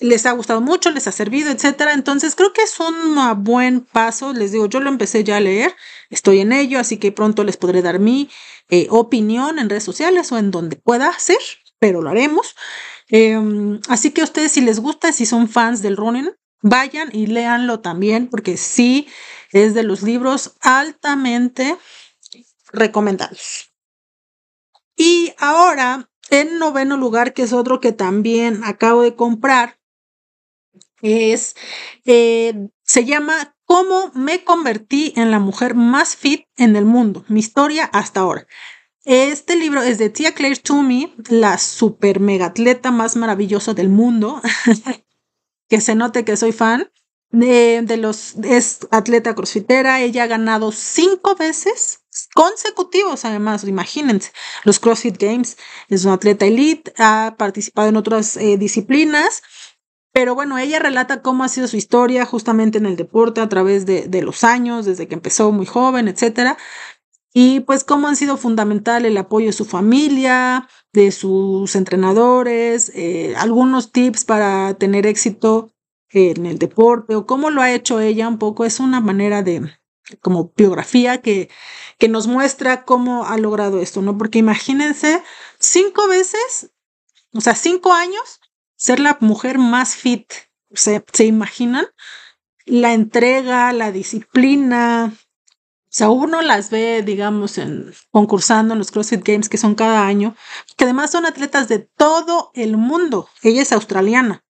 les 0.00 0.26
ha 0.26 0.32
gustado 0.32 0.60
mucho, 0.60 0.90
les 0.90 1.06
ha 1.06 1.12
servido, 1.12 1.50
etcétera. 1.50 1.92
Entonces 1.92 2.34
creo 2.34 2.52
que 2.52 2.62
es 2.62 2.78
un 2.80 3.44
buen 3.44 3.80
paso. 3.80 4.32
Les 4.32 4.52
digo, 4.52 4.66
yo 4.66 4.80
lo 4.80 4.88
empecé 4.88 5.24
ya 5.24 5.36
a 5.36 5.40
leer, 5.40 5.74
estoy 6.10 6.40
en 6.40 6.52
ello, 6.52 6.78
así 6.78 6.98
que 6.98 7.12
pronto 7.12 7.44
les 7.44 7.56
podré 7.56 7.82
dar 7.82 7.98
mi 7.98 8.28
opinión 8.90 9.58
en 9.58 9.70
redes 9.70 9.84
sociales 9.84 10.32
o 10.32 10.38
en 10.38 10.50
donde 10.50 10.76
pueda 10.76 11.16
ser 11.18 11.38
pero 11.78 12.02
lo 12.02 12.10
haremos. 12.10 12.56
Em, 13.08 13.80
así 13.88 14.10
que 14.10 14.22
ustedes 14.22 14.52
si 14.52 14.60
les 14.60 14.80
gusta, 14.80 15.12
si 15.12 15.26
son 15.26 15.48
fans 15.48 15.82
del 15.82 15.96
running, 15.96 16.30
vayan 16.62 17.10
y 17.12 17.26
léanlo 17.26 17.80
también, 17.80 18.28
porque 18.28 18.56
sí 18.56 19.06
es 19.52 19.74
de 19.74 19.82
los 19.82 20.02
libros 20.02 20.56
altamente 20.60 21.76
recomendados. 22.72 23.72
Y 24.96 25.34
ahora, 25.38 26.10
en 26.30 26.58
noveno 26.58 26.96
lugar, 26.96 27.32
que 27.34 27.42
es 27.42 27.52
otro 27.52 27.80
que 27.80 27.92
también 27.92 28.64
acabo 28.64 29.02
de 29.02 29.14
comprar, 29.14 29.78
es, 31.02 31.56
eh, 32.04 32.68
se 32.82 33.04
llama 33.04 33.54
¿Cómo 33.64 34.12
me 34.14 34.44
convertí 34.44 35.12
en 35.16 35.32
la 35.32 35.40
mujer 35.40 35.74
más 35.74 36.14
fit 36.14 36.44
en 36.56 36.76
el 36.76 36.84
mundo? 36.84 37.24
Mi 37.28 37.40
historia 37.40 37.84
hasta 37.92 38.20
ahora. 38.20 38.46
Este 39.04 39.56
libro 39.56 39.82
es 39.82 39.98
de 39.98 40.08
Tia 40.08 40.34
Claire 40.34 40.60
Toomey, 40.60 41.12
la 41.28 41.58
super 41.58 42.20
mega 42.20 42.46
atleta 42.46 42.92
más 42.92 43.16
maravillosa 43.16 43.74
del 43.74 43.88
mundo. 43.88 44.40
que 45.68 45.80
se 45.80 45.94
note 45.94 46.24
que 46.24 46.36
soy 46.36 46.52
fan. 46.52 46.90
De, 47.30 47.82
de, 47.82 47.96
los 47.96 48.36
es 48.44 48.86
atleta 48.92 49.34
crossfitera, 49.34 50.00
ella 50.00 50.22
ha 50.22 50.26
ganado 50.28 50.70
cinco 50.70 51.34
veces 51.34 52.04
consecutivos, 52.34 53.24
además, 53.24 53.64
imagínense, 53.64 54.30
los 54.64 54.78
CrossFit 54.78 55.20
Games, 55.20 55.56
es 55.88 56.04
una 56.04 56.14
atleta 56.14 56.46
elite, 56.46 56.92
ha 56.98 57.34
participado 57.36 57.88
en 57.88 57.96
otras 57.96 58.36
eh, 58.36 58.56
disciplinas, 58.56 59.42
pero 60.16 60.34
bueno, 60.34 60.56
ella 60.56 60.78
relata 60.78 61.20
cómo 61.20 61.44
ha 61.44 61.48
sido 61.48 61.68
su 61.68 61.76
historia 61.76 62.24
justamente 62.24 62.78
en 62.78 62.86
el 62.86 62.96
deporte 62.96 63.42
a 63.42 63.50
través 63.50 63.84
de, 63.84 64.08
de 64.08 64.22
los 64.22 64.44
años, 64.44 64.86
desde 64.86 65.06
que 65.06 65.14
empezó 65.14 65.52
muy 65.52 65.66
joven, 65.66 66.08
etcétera, 66.08 66.56
y 67.34 67.60
pues 67.60 67.84
cómo 67.84 68.08
han 68.08 68.16
sido 68.16 68.38
fundamental 68.38 69.04
el 69.04 69.18
apoyo 69.18 69.48
de 69.48 69.52
su 69.52 69.66
familia, 69.66 70.70
de 70.94 71.12
sus 71.12 71.76
entrenadores, 71.76 72.90
eh, 72.94 73.34
algunos 73.36 73.92
tips 73.92 74.24
para 74.24 74.72
tener 74.72 75.06
éxito 75.06 75.70
en 76.08 76.46
el 76.46 76.58
deporte 76.58 77.14
o 77.14 77.26
cómo 77.26 77.50
lo 77.50 77.60
ha 77.60 77.70
hecho 77.70 78.00
ella 78.00 78.26
un 78.26 78.38
poco. 78.38 78.64
Es 78.64 78.80
una 78.80 79.02
manera 79.02 79.42
de 79.42 79.70
como 80.22 80.50
biografía 80.56 81.20
que, 81.20 81.50
que 81.98 82.08
nos 82.08 82.26
muestra 82.26 82.86
cómo 82.86 83.26
ha 83.26 83.36
logrado 83.36 83.82
esto, 83.82 84.00
¿no? 84.00 84.16
Porque 84.16 84.38
imagínense 84.38 85.22
cinco 85.58 86.08
veces, 86.08 86.70
o 87.34 87.42
sea, 87.42 87.54
cinco 87.54 87.92
años, 87.92 88.40
ser 88.76 89.00
la 89.00 89.16
mujer 89.20 89.58
más 89.58 89.94
fit. 89.94 90.32
¿Se, 90.72 91.04
¿se 91.12 91.24
imaginan? 91.24 91.86
La 92.64 92.92
entrega, 92.92 93.72
la 93.72 93.92
disciplina, 93.92 95.12
o 95.96 95.98
sea, 95.98 96.10
uno 96.10 96.42
las 96.42 96.68
ve, 96.68 97.02
digamos, 97.02 97.56
en, 97.56 97.90
concursando 98.10 98.74
en 98.74 98.78
los 98.78 98.90
CrossFit 98.90 99.26
Games 99.26 99.48
que 99.48 99.56
son 99.56 99.74
cada 99.74 100.06
año, 100.06 100.36
que 100.76 100.84
además 100.84 101.10
son 101.10 101.24
atletas 101.24 101.68
de 101.68 101.78
todo 101.78 102.50
el 102.52 102.76
mundo. 102.76 103.30
Ella 103.42 103.62
es 103.62 103.72
australiana. 103.72 104.44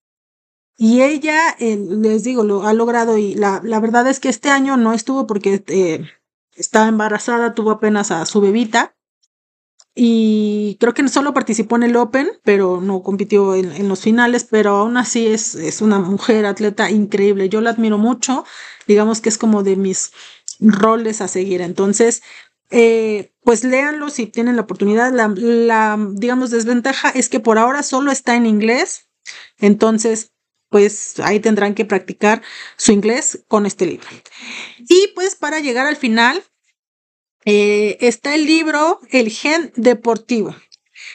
Y 0.77 1.03
ella, 1.03 1.55
les 1.61 2.25
digo, 2.25 2.43
lo 2.43 2.67
ha 2.67 2.73
logrado 2.73 3.17
y 3.17 3.37
la, 3.37 3.61
la, 3.63 3.79
verdad 3.79 4.09
es 4.09 4.19
que 4.19 4.29
este 4.29 4.51
año 4.51 4.77
no 4.77 4.93
estuvo 4.93 5.29
porque 5.29 5.63
eh, 5.69 6.11
estaba 6.57 6.89
embarazada, 6.89 7.55
tuvo 7.55 7.71
apenas 7.71 8.11
a 8.11 8.27
su 8.27 8.41
bebita. 8.41 8.96
Y 9.99 10.77
creo 10.79 10.93
que 10.93 11.09
solo 11.09 11.33
participó 11.33 11.77
en 11.77 11.85
el 11.85 11.97
Open, 11.97 12.29
pero 12.45 12.83
no 12.83 13.03
compitió 13.03 13.55
en, 13.55 13.73
en 13.73 13.89
los 13.89 14.03
finales, 14.03 14.47
pero 14.49 14.77
aún 14.77 14.99
así 14.99 15.27
es, 15.27 15.55
es 15.55 15.81
una 15.81 15.99
mujer 15.99 16.45
atleta 16.45 16.91
increíble. 16.91 17.49
Yo 17.49 17.63
la 17.63 17.71
admiro 17.71 17.97
mucho. 17.97 18.45
Digamos 18.87 19.23
que 19.23 19.31
es 19.31 19.39
como 19.39 19.63
de 19.63 19.77
mis 19.77 20.13
roles 20.61 21.23
a 21.23 21.29
seguir. 21.29 21.63
Entonces, 21.63 22.23
eh, 22.71 23.33
pues 23.43 23.65
léanlo 23.65 24.11
si 24.11 24.27
tienen 24.27 24.57
la 24.57 24.63
oportunidad. 24.63 25.13
La, 25.15 25.29
la, 25.29 25.99
digamos, 26.13 26.51
desventaja 26.51 27.09
es 27.09 27.31
que 27.31 27.41
por 27.41 27.59
ahora 27.59 27.83
solo 27.83 28.13
está 28.13 28.37
en 28.37 28.45
inglés. 28.45 29.09
Entonces, 29.59 30.33
pues 30.69 31.19
ahí 31.21 31.41
tendrán 31.41 31.75
que 31.75 31.87
practicar 31.87 32.43
su 32.77 32.93
inglés 32.93 33.45
con 33.49 33.65
este 33.65 33.87
libro. 33.87 34.09
Y 34.79 35.09
pues 35.15 35.37
para 35.37 35.61
llegar 35.61 35.87
al 35.87 35.97
final, 35.97 36.43
eh, 37.47 37.97
está 38.01 38.35
el 38.35 38.45
libro 38.45 39.01
El 39.11 39.31
gen 39.31 39.73
deportivo. 39.77 40.55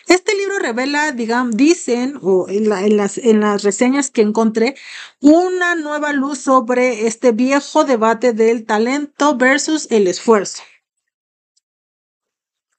Este 0.07 0.33
libro 0.35 0.59
revela, 0.59 1.11
digamos, 1.11 1.55
dicen, 1.57 2.17
o 2.21 2.47
en, 2.49 2.69
las, 2.97 3.17
en 3.17 3.41
las 3.41 3.63
reseñas 3.63 4.09
que 4.09 4.21
encontré, 4.21 4.75
una 5.19 5.75
nueva 5.75 6.13
luz 6.13 6.39
sobre 6.39 7.05
este 7.05 7.33
viejo 7.33 7.83
debate 7.83 8.33
del 8.33 8.65
talento 8.65 9.35
versus 9.35 9.87
el 9.91 10.07
esfuerzo. 10.07 10.63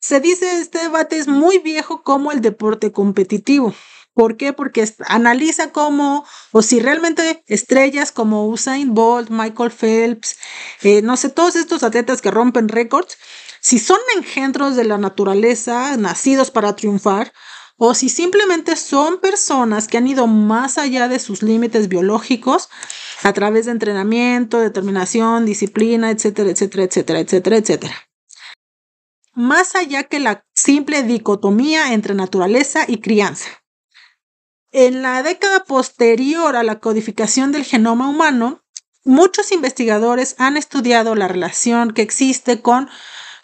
Se 0.00 0.18
dice 0.20 0.58
este 0.58 0.78
debate 0.78 1.18
es 1.18 1.28
muy 1.28 1.58
viejo 1.58 2.02
como 2.02 2.32
el 2.32 2.40
deporte 2.40 2.90
competitivo. 2.90 3.74
¿Por 4.14 4.36
qué? 4.36 4.52
Porque 4.52 4.86
analiza 5.06 5.72
cómo, 5.72 6.26
o 6.50 6.60
si 6.60 6.80
realmente 6.80 7.42
estrellas 7.46 8.12
como 8.12 8.46
Usain 8.46 8.92
Bolt, 8.92 9.30
Michael 9.30 9.70
Phelps, 9.70 10.36
eh, 10.82 11.00
no 11.00 11.16
sé, 11.16 11.30
todos 11.30 11.56
estos 11.56 11.82
atletas 11.82 12.20
que 12.20 12.30
rompen 12.30 12.68
récords, 12.68 13.16
si 13.62 13.78
son 13.78 14.00
engendros 14.16 14.74
de 14.74 14.82
la 14.82 14.98
naturaleza, 14.98 15.96
nacidos 15.96 16.50
para 16.50 16.74
triunfar, 16.74 17.32
o 17.76 17.94
si 17.94 18.08
simplemente 18.08 18.74
son 18.74 19.20
personas 19.20 19.86
que 19.86 19.98
han 19.98 20.08
ido 20.08 20.26
más 20.26 20.78
allá 20.78 21.06
de 21.06 21.20
sus 21.20 21.42
límites 21.42 21.88
biológicos 21.88 22.68
a 23.22 23.32
través 23.32 23.66
de 23.66 23.72
entrenamiento, 23.72 24.58
determinación, 24.58 25.46
disciplina, 25.46 26.10
etcétera, 26.10 26.50
etcétera, 26.50 26.84
etcétera, 26.84 27.20
etcétera, 27.20 27.56
etcétera. 27.56 27.94
Más 29.34 29.76
allá 29.76 30.04
que 30.04 30.18
la 30.18 30.44
simple 30.56 31.04
dicotomía 31.04 31.92
entre 31.92 32.14
naturaleza 32.14 32.84
y 32.88 32.98
crianza. 32.98 33.48
En 34.72 35.02
la 35.02 35.22
década 35.22 35.64
posterior 35.64 36.56
a 36.56 36.64
la 36.64 36.80
codificación 36.80 37.52
del 37.52 37.64
genoma 37.64 38.08
humano, 38.08 38.64
muchos 39.04 39.52
investigadores 39.52 40.34
han 40.38 40.56
estudiado 40.56 41.14
la 41.14 41.28
relación 41.28 41.92
que 41.92 42.02
existe 42.02 42.60
con 42.60 42.88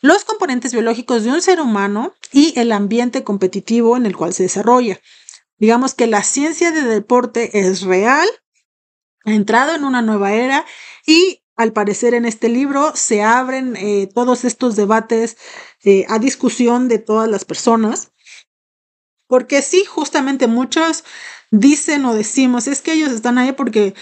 los 0.00 0.24
componentes 0.24 0.72
biológicos 0.72 1.24
de 1.24 1.30
un 1.30 1.42
ser 1.42 1.60
humano 1.60 2.14
y 2.32 2.58
el 2.58 2.72
ambiente 2.72 3.24
competitivo 3.24 3.96
en 3.96 4.06
el 4.06 4.16
cual 4.16 4.32
se 4.32 4.44
desarrolla. 4.44 5.00
Digamos 5.58 5.94
que 5.94 6.06
la 6.06 6.22
ciencia 6.22 6.70
de 6.70 6.82
deporte 6.82 7.58
es 7.58 7.82
real, 7.82 8.28
ha 9.24 9.32
entrado 9.32 9.74
en 9.74 9.84
una 9.84 10.02
nueva 10.02 10.32
era 10.32 10.64
y 11.06 11.42
al 11.56 11.72
parecer 11.72 12.14
en 12.14 12.24
este 12.24 12.48
libro 12.48 12.92
se 12.94 13.22
abren 13.22 13.76
eh, 13.76 14.08
todos 14.14 14.44
estos 14.44 14.76
debates 14.76 15.36
eh, 15.82 16.06
a 16.08 16.20
discusión 16.20 16.86
de 16.86 17.00
todas 17.00 17.28
las 17.28 17.44
personas. 17.44 18.12
Porque 19.26 19.60
sí, 19.60 19.84
justamente 19.84 20.46
muchos 20.46 21.04
dicen 21.50 22.04
o 22.04 22.14
decimos, 22.14 22.68
es 22.68 22.80
que 22.80 22.92
ellos 22.92 23.10
están 23.10 23.38
ahí 23.38 23.52
porque 23.52 23.94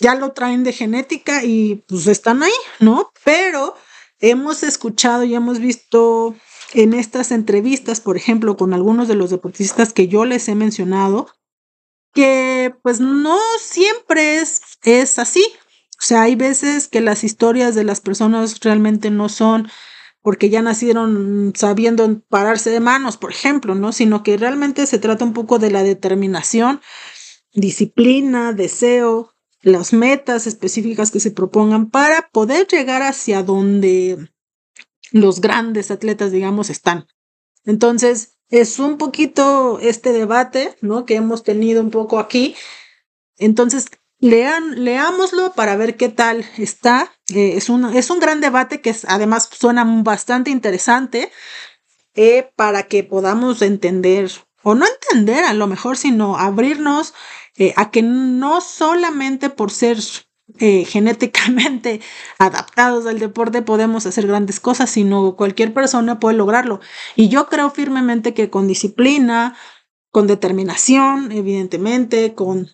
ya 0.00 0.14
lo 0.14 0.32
traen 0.32 0.62
de 0.64 0.72
genética 0.72 1.42
y 1.42 1.76
pues 1.88 2.06
están 2.06 2.42
ahí, 2.42 2.52
¿no? 2.78 3.10
Pero 3.24 3.74
Hemos 4.20 4.62
escuchado 4.62 5.24
y 5.24 5.34
hemos 5.34 5.60
visto 5.60 6.34
en 6.74 6.94
estas 6.94 7.30
entrevistas, 7.30 8.00
por 8.00 8.16
ejemplo, 8.16 8.56
con 8.56 8.74
algunos 8.74 9.08
de 9.08 9.14
los 9.14 9.30
deportistas 9.30 9.92
que 9.92 10.08
yo 10.08 10.24
les 10.24 10.48
he 10.48 10.54
mencionado, 10.54 11.28
que 12.12 12.74
pues 12.82 13.00
no 13.00 13.38
siempre 13.60 14.36
es, 14.36 14.60
es 14.82 15.18
así. 15.18 15.44
O 16.00 16.04
sea, 16.04 16.22
hay 16.22 16.34
veces 16.34 16.88
que 16.88 17.00
las 17.00 17.24
historias 17.24 17.74
de 17.74 17.84
las 17.84 18.00
personas 18.00 18.60
realmente 18.60 19.10
no 19.10 19.28
son 19.28 19.68
porque 20.20 20.50
ya 20.50 20.62
nacieron 20.62 21.52
sabiendo 21.56 22.20
pararse 22.28 22.70
de 22.70 22.80
manos, 22.80 23.16
por 23.16 23.30
ejemplo, 23.30 23.74
¿no? 23.74 23.92
Sino 23.92 24.22
que 24.22 24.36
realmente 24.36 24.86
se 24.86 24.98
trata 24.98 25.24
un 25.24 25.32
poco 25.32 25.58
de 25.58 25.70
la 25.70 25.82
determinación, 25.82 26.80
disciplina, 27.52 28.52
deseo, 28.52 29.32
las 29.62 29.92
metas 29.92 30.46
específicas 30.46 31.10
que 31.10 31.20
se 31.20 31.30
propongan 31.30 31.90
para 31.90 32.28
poder 32.30 32.66
llegar 32.66 33.02
hacia 33.02 33.42
donde 33.42 34.30
los 35.10 35.40
grandes 35.40 35.90
atletas, 35.90 36.32
digamos, 36.32 36.70
están. 36.70 37.06
Entonces, 37.64 38.38
es 38.50 38.78
un 38.78 38.98
poquito 38.98 39.78
este 39.80 40.12
debate, 40.12 40.76
¿no? 40.80 41.04
Que 41.04 41.16
hemos 41.16 41.42
tenido 41.42 41.82
un 41.82 41.90
poco 41.90 42.18
aquí. 42.18 42.54
Entonces, 43.36 43.86
lean, 44.20 44.84
leámoslo 44.84 45.52
para 45.52 45.76
ver 45.76 45.96
qué 45.96 46.08
tal 46.08 46.44
está. 46.56 47.12
Eh, 47.34 47.54
es, 47.56 47.68
un, 47.68 47.84
es 47.96 48.10
un 48.10 48.20
gran 48.20 48.40
debate 48.40 48.80
que 48.80 48.94
además 49.06 49.48
suena 49.52 49.84
bastante 50.02 50.50
interesante 50.50 51.30
eh, 52.14 52.50
para 52.56 52.84
que 52.84 53.04
podamos 53.04 53.62
entender, 53.62 54.30
o 54.62 54.74
no 54.74 54.86
entender 54.86 55.44
a 55.44 55.52
lo 55.52 55.66
mejor, 55.66 55.96
sino 55.96 56.36
abrirnos 56.36 57.14
eh, 57.58 57.74
a 57.76 57.90
que 57.90 58.02
no 58.02 58.60
solamente 58.60 59.50
por 59.50 59.70
ser 59.70 59.98
genéticamente 60.58 62.00
adaptados 62.38 63.04
al 63.04 63.18
deporte 63.18 63.60
podemos 63.60 64.06
hacer 64.06 64.26
grandes 64.26 64.60
cosas, 64.60 64.88
sino 64.88 65.36
cualquier 65.36 65.74
persona 65.74 66.18
puede 66.20 66.36
lograrlo. 66.36 66.80
Y 67.16 67.28
yo 67.28 67.48
creo 67.48 67.70
firmemente 67.70 68.32
que 68.32 68.48
con 68.48 68.66
disciplina, 68.66 69.56
con 70.10 70.26
determinación, 70.26 71.32
evidentemente, 71.32 72.34
con 72.34 72.70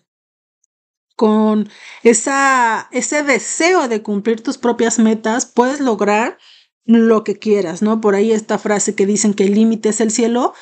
con 1.15 1.69
esa, 2.03 2.89
ese 2.91 3.23
deseo 3.23 3.87
de 3.87 4.03
cumplir 4.03 4.43
tus 4.43 4.57
propias 4.57 4.99
metas, 4.99 5.45
puedes 5.45 5.79
lograr 5.79 6.37
lo 6.85 7.23
que 7.23 7.39
quieras, 7.39 7.81
¿no? 7.81 8.01
Por 8.01 8.15
ahí 8.15 8.31
esta 8.31 8.57
frase 8.57 8.95
que 8.95 9.05
dicen 9.05 9.33
que 9.33 9.45
el 9.45 9.55
límite 9.55 9.89
es 9.89 10.01
el 10.01 10.11
cielo, 10.11 10.53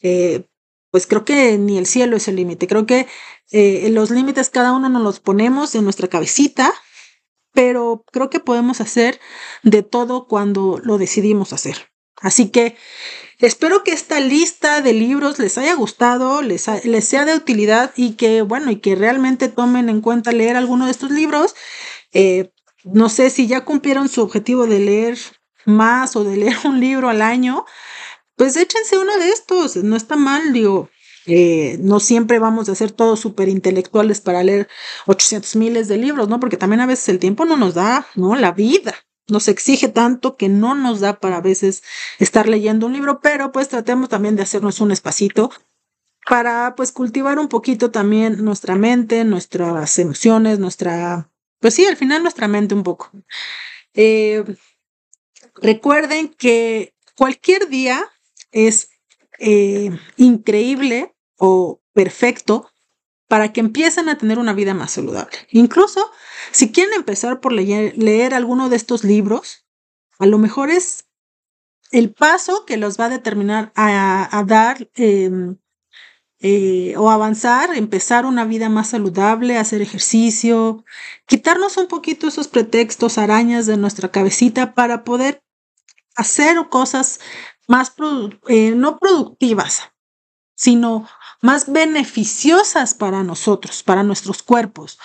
eh, 0.00 0.48
pues 0.90 1.06
creo 1.06 1.24
que 1.24 1.58
ni 1.58 1.78
el 1.78 1.86
cielo 1.86 2.16
es 2.16 2.28
el 2.28 2.36
límite, 2.36 2.66
creo 2.66 2.86
que 2.86 3.06
eh, 3.50 3.88
los 3.90 4.10
límites 4.10 4.50
cada 4.50 4.72
uno 4.72 4.88
nos 4.88 5.02
los 5.02 5.20
ponemos 5.20 5.74
en 5.74 5.84
nuestra 5.84 6.08
cabecita, 6.08 6.72
pero 7.52 8.04
creo 8.12 8.30
que 8.30 8.40
podemos 8.40 8.80
hacer 8.80 9.20
de 9.62 9.82
todo 9.82 10.26
cuando 10.26 10.78
lo 10.82 10.98
decidimos 10.98 11.52
hacer. 11.52 11.90
Así 12.20 12.50
que 12.50 12.76
Espero 13.38 13.84
que 13.84 13.92
esta 13.92 14.18
lista 14.18 14.82
de 14.82 14.92
libros 14.92 15.38
les 15.38 15.58
haya 15.58 15.74
gustado, 15.74 16.42
les, 16.42 16.66
les 16.84 17.04
sea 17.04 17.24
de 17.24 17.36
utilidad 17.36 17.92
y 17.94 18.14
que, 18.14 18.42
bueno, 18.42 18.72
y 18.72 18.80
que 18.80 18.96
realmente 18.96 19.46
tomen 19.46 19.88
en 19.88 20.00
cuenta 20.00 20.32
leer 20.32 20.56
alguno 20.56 20.86
de 20.86 20.90
estos 20.90 21.12
libros. 21.12 21.54
Eh, 22.12 22.50
no 22.82 23.08
sé 23.08 23.30
si 23.30 23.46
ya 23.46 23.64
cumplieron 23.64 24.08
su 24.08 24.22
objetivo 24.22 24.66
de 24.66 24.80
leer 24.80 25.18
más 25.66 26.16
o 26.16 26.24
de 26.24 26.36
leer 26.36 26.56
un 26.64 26.80
libro 26.80 27.08
al 27.08 27.22
año, 27.22 27.64
pues 28.38 28.56
échense 28.56 28.96
uno 28.96 29.18
de 29.18 29.30
estos, 29.30 29.76
no 29.76 29.96
está 29.96 30.16
mal, 30.16 30.52
digo, 30.52 30.88
eh, 31.26 31.76
no 31.80 32.00
siempre 32.00 32.38
vamos 32.38 32.68
a 32.68 32.74
ser 32.74 32.92
todos 32.92 33.20
súper 33.20 33.48
intelectuales 33.48 34.20
para 34.22 34.42
leer 34.42 34.68
800 35.06 35.56
miles 35.56 35.88
de 35.88 35.98
libros, 35.98 36.28
¿no? 36.28 36.40
Porque 36.40 36.56
también 36.56 36.80
a 36.80 36.86
veces 36.86 37.08
el 37.10 37.18
tiempo 37.18 37.44
no 37.44 37.56
nos 37.56 37.74
da, 37.74 38.06
¿no? 38.14 38.36
La 38.36 38.52
vida 38.52 38.94
nos 39.26 39.48
exige 39.48 39.88
tanto 39.88 40.36
que 40.36 40.48
no 40.48 40.74
nos 40.74 41.00
da 41.00 41.20
para 41.20 41.38
a 41.38 41.40
veces 41.42 41.82
estar 42.18 42.48
leyendo 42.48 42.86
un 42.86 42.94
libro, 42.94 43.20
pero 43.20 43.52
pues 43.52 43.68
tratemos 43.68 44.08
también 44.08 44.36
de 44.36 44.42
hacernos 44.42 44.80
un 44.80 44.92
espacito 44.92 45.50
para 46.26 46.74
pues 46.76 46.92
cultivar 46.92 47.38
un 47.38 47.48
poquito 47.48 47.90
también 47.90 48.44
nuestra 48.44 48.76
mente, 48.76 49.24
nuestras 49.24 49.98
emociones, 49.98 50.58
nuestra, 50.60 51.30
pues 51.60 51.74
sí, 51.74 51.84
al 51.86 51.96
final 51.96 52.22
nuestra 52.22 52.48
mente 52.48 52.74
un 52.74 52.84
poco. 52.84 53.10
Eh, 53.94 54.44
recuerden 55.56 56.28
que 56.28 56.94
cualquier 57.16 57.68
día 57.68 58.06
es 58.52 58.90
eh, 59.38 59.90
increíble 60.16 61.14
o 61.36 61.80
perfecto 61.92 62.70
para 63.28 63.52
que 63.52 63.60
empiecen 63.60 64.08
a 64.08 64.18
tener 64.18 64.38
una 64.38 64.54
vida 64.54 64.74
más 64.74 64.92
saludable. 64.92 65.36
Incluso 65.50 66.10
si 66.50 66.72
quieren 66.72 66.94
empezar 66.94 67.40
por 67.40 67.52
leer, 67.52 68.34
alguno 68.34 68.68
de 68.68 68.76
estos 68.76 69.04
libros, 69.04 69.66
a 70.18 70.26
lo 70.26 70.38
mejor 70.38 70.70
es 70.70 71.06
el 71.90 72.12
paso 72.12 72.64
que 72.66 72.78
los 72.78 72.98
va 72.98 73.06
a 73.06 73.10
determinar 73.10 73.72
a, 73.76 74.44
dar 74.46 74.90
em, 74.94 75.56
eh, 76.40 76.94
o 76.96 77.10
avanzar, 77.10 77.76
empezar 77.76 78.24
una 78.24 78.44
vida 78.44 78.68
más 78.68 78.88
saludable, 78.88 79.58
hacer 79.58 79.82
ejercicio, 79.82 80.84
quitarnos 81.26 81.76
un 81.76 81.88
poquito 81.88 82.28
esos 82.28 82.48
pretextos, 82.48 83.18
arañas 83.18 83.66
de 83.66 83.76
nuestra 83.76 84.10
cabecita 84.10 84.74
para 84.74 85.04
poder 85.04 85.42
hacer 86.16 86.56
cosas 86.68 87.20
más, 87.68 87.94
eh, 88.48 88.72
no 88.72 88.98
productivas, 88.98 89.82
sino 90.56 91.08
más 91.40 91.70
beneficiosas 91.70 92.94
para 92.94 93.22
nosotros, 93.22 93.84
para 93.84 94.02
nuestros 94.02 94.42
cuerpos. 94.42 94.98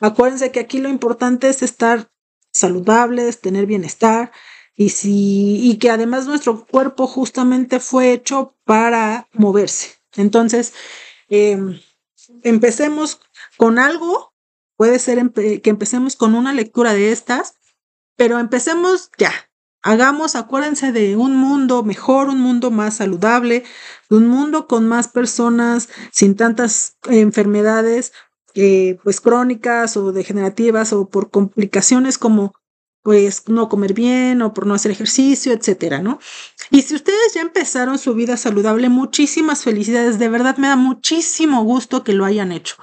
Acuérdense 0.00 0.52
que 0.52 0.60
aquí 0.60 0.78
lo 0.78 0.90
importante 0.90 1.48
es 1.48 1.62
estar 1.62 2.10
saludables, 2.52 3.40
tener 3.40 3.64
bienestar 3.64 4.32
y, 4.74 4.90
si, 4.90 5.70
y 5.70 5.78
que 5.78 5.90
además 5.90 6.26
nuestro 6.26 6.66
cuerpo 6.66 7.06
justamente 7.06 7.80
fue 7.80 8.12
hecho 8.12 8.54
para 8.64 9.28
moverse. 9.32 9.96
Entonces, 10.16 10.74
em, 11.28 11.80
empecemos 12.42 13.20
con 13.56 13.78
algo, 13.78 14.34
puede 14.76 14.98
ser 14.98 15.30
que 15.32 15.70
empecemos 15.70 16.16
con 16.16 16.34
una 16.34 16.52
lectura 16.52 16.92
de 16.92 17.12
estas, 17.12 17.54
pero 18.16 18.38
empecemos 18.38 19.10
ya, 19.18 19.32
Hagamos, 19.82 20.34
acuérdense 20.34 20.92
de 20.92 21.16
un 21.16 21.36
mundo 21.36 21.82
mejor, 21.84 22.28
un 22.28 22.40
mundo 22.40 22.70
más 22.70 22.96
saludable, 22.96 23.64
un 24.10 24.26
mundo 24.26 24.66
con 24.66 24.88
más 24.88 25.08
personas 25.08 25.88
sin 26.10 26.34
tantas 26.34 26.96
enfermedades, 27.08 28.12
eh, 28.54 28.98
pues 29.04 29.20
crónicas 29.20 29.96
o 29.96 30.12
degenerativas 30.12 30.92
o 30.92 31.08
por 31.08 31.30
complicaciones 31.30 32.18
como 32.18 32.54
pues 33.02 33.44
no 33.48 33.68
comer 33.68 33.94
bien 33.94 34.42
o 34.42 34.52
por 34.52 34.66
no 34.66 34.74
hacer 34.74 34.90
ejercicio, 34.90 35.52
etcétera, 35.52 36.02
¿no? 36.02 36.18
Y 36.70 36.82
si 36.82 36.94
ustedes 36.94 37.34
ya 37.34 37.40
empezaron 37.40 37.98
su 37.98 38.14
vida 38.14 38.36
saludable, 38.36 38.88
muchísimas 38.88 39.62
felicidades, 39.62 40.18
de 40.18 40.28
verdad 40.28 40.56
me 40.58 40.68
da 40.68 40.76
muchísimo 40.76 41.62
gusto 41.62 42.04
que 42.04 42.12
lo 42.12 42.24
hayan 42.24 42.52
hecho 42.52 42.76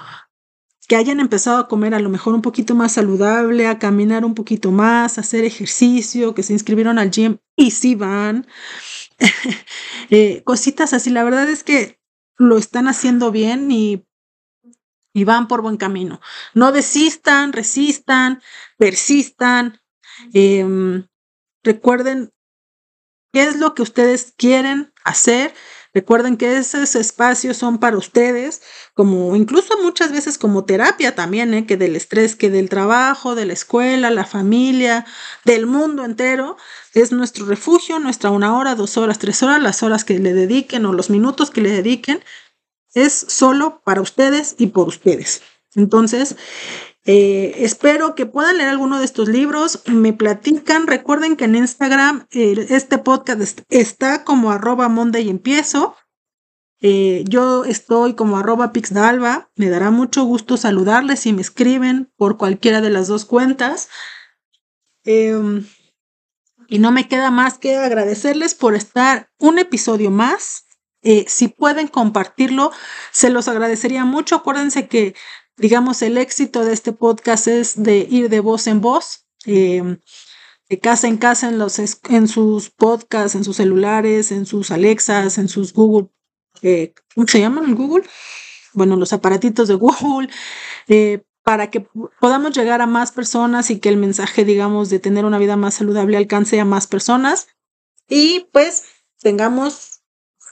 que 0.88 0.96
hayan 0.96 1.20
empezado 1.20 1.58
a 1.58 1.68
comer 1.68 1.94
a 1.94 2.00
lo 2.00 2.10
mejor 2.10 2.36
un 2.36 2.42
poquito 2.42 2.76
más 2.76 2.94
saludable, 2.94 3.68
a 3.68 3.80
caminar 3.80 4.26
un 4.26 4.36
poquito 4.36 4.72
más, 4.72 5.18
a 5.18 5.22
hacer 5.22 5.44
ejercicio, 5.44 6.36
que 6.36 6.44
se 6.44 6.54
inscribieron 6.54 7.00
al 7.00 7.12
gym 7.12 7.38
y 7.56 7.72
sí 7.72 7.96
van. 7.96 8.48
Eh, 10.12 10.44
cositas 10.44 10.94
así, 10.94 11.10
la 11.10 11.24
verdad 11.24 11.50
es 11.50 11.64
que 11.64 12.00
lo 12.38 12.60
están 12.60 12.88
haciendo 12.88 13.32
bien 13.32 13.72
y, 13.72 14.06
y 15.14 15.24
van 15.24 15.48
por 15.48 15.64
buen 15.64 15.78
camino. 15.78 16.22
No 16.54 16.72
desistan, 16.72 17.52
resistan, 17.52 18.44
persistan. 18.78 19.82
Em, 20.32 21.08
recuerden 21.64 22.32
qué 23.34 23.44
es 23.44 23.58
lo 23.58 23.74
que 23.74 23.82
ustedes 23.82 24.34
quieren 24.38 24.94
hacer 25.04 25.56
Recuerden 25.96 26.36
que 26.36 26.58
esos 26.58 26.94
espacios 26.96 27.56
son 27.56 27.78
para 27.78 27.98
ustedes, 27.98 28.62
como 28.94 29.34
incluso 29.38 29.82
muchas 29.82 30.12
veces 30.12 30.38
como 30.38 30.66
terapia 30.66 31.16
también, 31.16 31.54
¿eh? 31.54 31.66
que 31.66 31.78
del 31.78 31.96
estrés, 31.96 32.36
que 32.36 32.50
del 32.50 32.68
trabajo, 32.68 33.34
de 33.34 33.46
la 33.46 33.54
escuela, 33.54 34.12
la 34.12 34.26
familia, 34.26 35.06
del 35.46 35.68
mundo 35.68 36.04
entero, 36.04 36.58
es 36.94 37.14
nuestro 37.14 37.46
refugio, 37.46 37.98
nuestra 38.00 38.30
una 38.30 38.58
hora, 38.58 38.76
dos 38.76 38.98
horas, 38.98 39.20
tres 39.20 39.42
horas, 39.42 39.64
las 39.64 39.84
horas 39.84 40.04
que 40.04 40.20
le 40.20 40.34
dediquen 40.34 40.86
o 40.86 40.92
los 40.92 41.10
minutos 41.10 41.50
que 41.50 41.62
le 41.62 41.72
dediquen, 41.72 42.22
es 42.94 43.14
solo 43.14 43.82
para 43.86 44.02
ustedes 44.02 44.56
y 44.58 44.68
por 44.68 44.90
ustedes. 44.90 45.44
Entonces, 45.76 46.36
eh, 47.06 47.56
espero 47.60 48.16
que 48.16 48.26
puedan 48.26 48.58
leer 48.58 48.70
alguno 48.70 48.98
de 48.98 49.06
estos 49.06 49.28
libros, 49.28 49.84
me 49.86 50.12
platican. 50.12 50.88
Recuerden 50.88 51.36
que 51.36 51.46
en 51.46 51.56
Instagram 51.56 52.26
este 52.32 52.98
podcast 52.98 53.62
está 53.70 54.24
como 54.24 54.52
arroba 54.52 54.90
Monday 54.90 55.30
empiezo. 55.30 55.96
Eh, 56.82 57.24
yo 57.28 57.64
estoy 57.64 58.16
como 58.16 58.38
arroba 58.38 58.74
pixdalba. 58.74 59.52
Me 59.56 59.70
dará 59.70 59.92
mucho 59.92 60.24
gusto 60.24 60.58
saludarles 60.58 61.20
si 61.20 61.32
me 61.32 61.42
escriben 61.42 62.12
por 62.18 62.38
cualquiera 62.38 62.82
de 62.82 62.90
las 62.90 63.08
dos 63.08 63.26
cuentas. 63.26 63.90
Em, 65.04 65.66
y 66.68 66.80
no 66.80 66.92
me 66.92 67.08
queda 67.08 67.30
más 67.30 67.60
que 67.60 67.78
agradecerles 67.78 68.56
por 68.56 68.74
estar 68.74 69.30
un 69.38 69.60
episodio 69.60 70.10
más. 70.10 70.66
Eh, 71.04 71.26
si 71.28 71.50
pueden 71.50 71.88
compartirlo, 71.88 72.72
se 73.12 73.30
los 73.30 73.48
agradecería 73.48 74.06
mucho. 74.06 74.38
Acuérdense 74.38 74.88
que 74.88 75.14
digamos, 75.58 76.02
el 76.02 76.18
éxito 76.18 76.64
de 76.66 76.74
este 76.74 76.92
podcast 76.92 77.48
es 77.48 77.82
de 77.82 78.00
ir 78.10 78.30
de 78.30 78.40
voz 78.40 78.68
en 78.68 78.82
voz, 78.82 79.26
em, 79.46 80.00
de 80.70 80.80
casa 80.80 81.08
en 81.08 81.18
casa 81.18 81.50
en, 81.50 81.60
los, 81.60 81.80
en 81.80 82.28
sus 82.28 82.70
podcasts, 82.70 83.36
en 83.36 83.44
sus 83.44 83.58
celulares, 83.58 84.32
en 84.32 84.46
sus 84.46 84.72
Alexas, 84.72 85.38
en 85.38 85.48
sus 85.48 85.74
Google, 85.74 86.10
eh, 86.62 86.94
¿cómo 87.14 87.28
se 87.28 87.40
llaman? 87.40 87.76
Google? 87.76 88.06
Bueno, 88.74 88.96
los 88.96 89.14
aparatitos 89.14 89.68
de 89.68 89.76
Google, 89.76 90.30
eh, 90.88 91.24
para 91.44 91.70
que 91.70 91.88
podamos 92.20 92.56
llegar 92.58 92.82
a 92.82 92.88
más 92.88 93.12
personas 93.12 93.70
y 93.70 93.80
que 93.80 93.90
el 93.90 93.98
mensaje, 93.98 94.44
digamos, 94.44 94.90
de 94.90 95.00
tener 95.00 95.26
una 95.26 95.38
vida 95.38 95.56
más 95.56 95.76
saludable 95.76 96.18
alcance 96.18 96.60
a 96.60 96.66
más 96.66 96.88
personas 96.88 97.48
y 98.10 98.48
pues 98.52 98.84
tengamos 99.20 100.02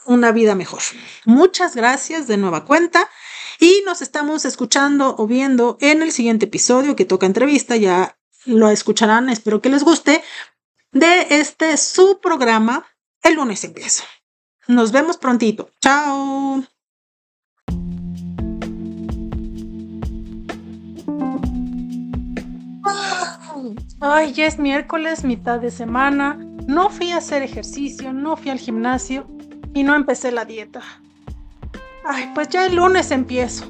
una 0.06 0.32
vida 0.32 0.54
mejor. 0.54 0.82
Muchas 1.24 1.74
gracias 1.74 2.28
de 2.28 2.36
nueva 2.36 2.64
cuenta. 2.64 3.08
Y 3.60 3.82
nos 3.86 4.02
estamos 4.02 4.44
escuchando 4.44 5.14
o 5.18 5.26
viendo 5.26 5.76
en 5.80 6.02
el 6.02 6.12
siguiente 6.12 6.46
episodio 6.46 6.96
que 6.96 7.04
toca 7.04 7.26
entrevista, 7.26 7.76
ya 7.76 8.18
lo 8.46 8.68
escucharán, 8.68 9.30
espero 9.30 9.60
que 9.60 9.70
les 9.70 9.84
guste, 9.84 10.22
de 10.92 11.26
este 11.30 11.76
su 11.76 12.20
programa, 12.20 12.86
El 13.22 13.34
lunes 13.34 13.64
empiezo. 13.64 14.04
Nos 14.68 14.92
vemos 14.92 15.16
prontito. 15.16 15.70
Chao. 15.80 16.64
Ay, 24.00 24.32
ya 24.32 24.46
es 24.46 24.58
miércoles, 24.58 25.24
mitad 25.24 25.58
de 25.58 25.70
semana. 25.70 26.38
No 26.66 26.90
fui 26.90 27.12
a 27.12 27.18
hacer 27.18 27.42
ejercicio, 27.42 28.12
no 28.12 28.36
fui 28.36 28.50
al 28.50 28.58
gimnasio 28.58 29.26
y 29.74 29.82
no 29.82 29.94
empecé 29.94 30.30
la 30.30 30.44
dieta. 30.44 30.82
Ay, 32.06 32.30
pues 32.34 32.48
ya 32.50 32.66
el 32.66 32.76
lunes 32.76 33.10
empiezo. 33.10 33.64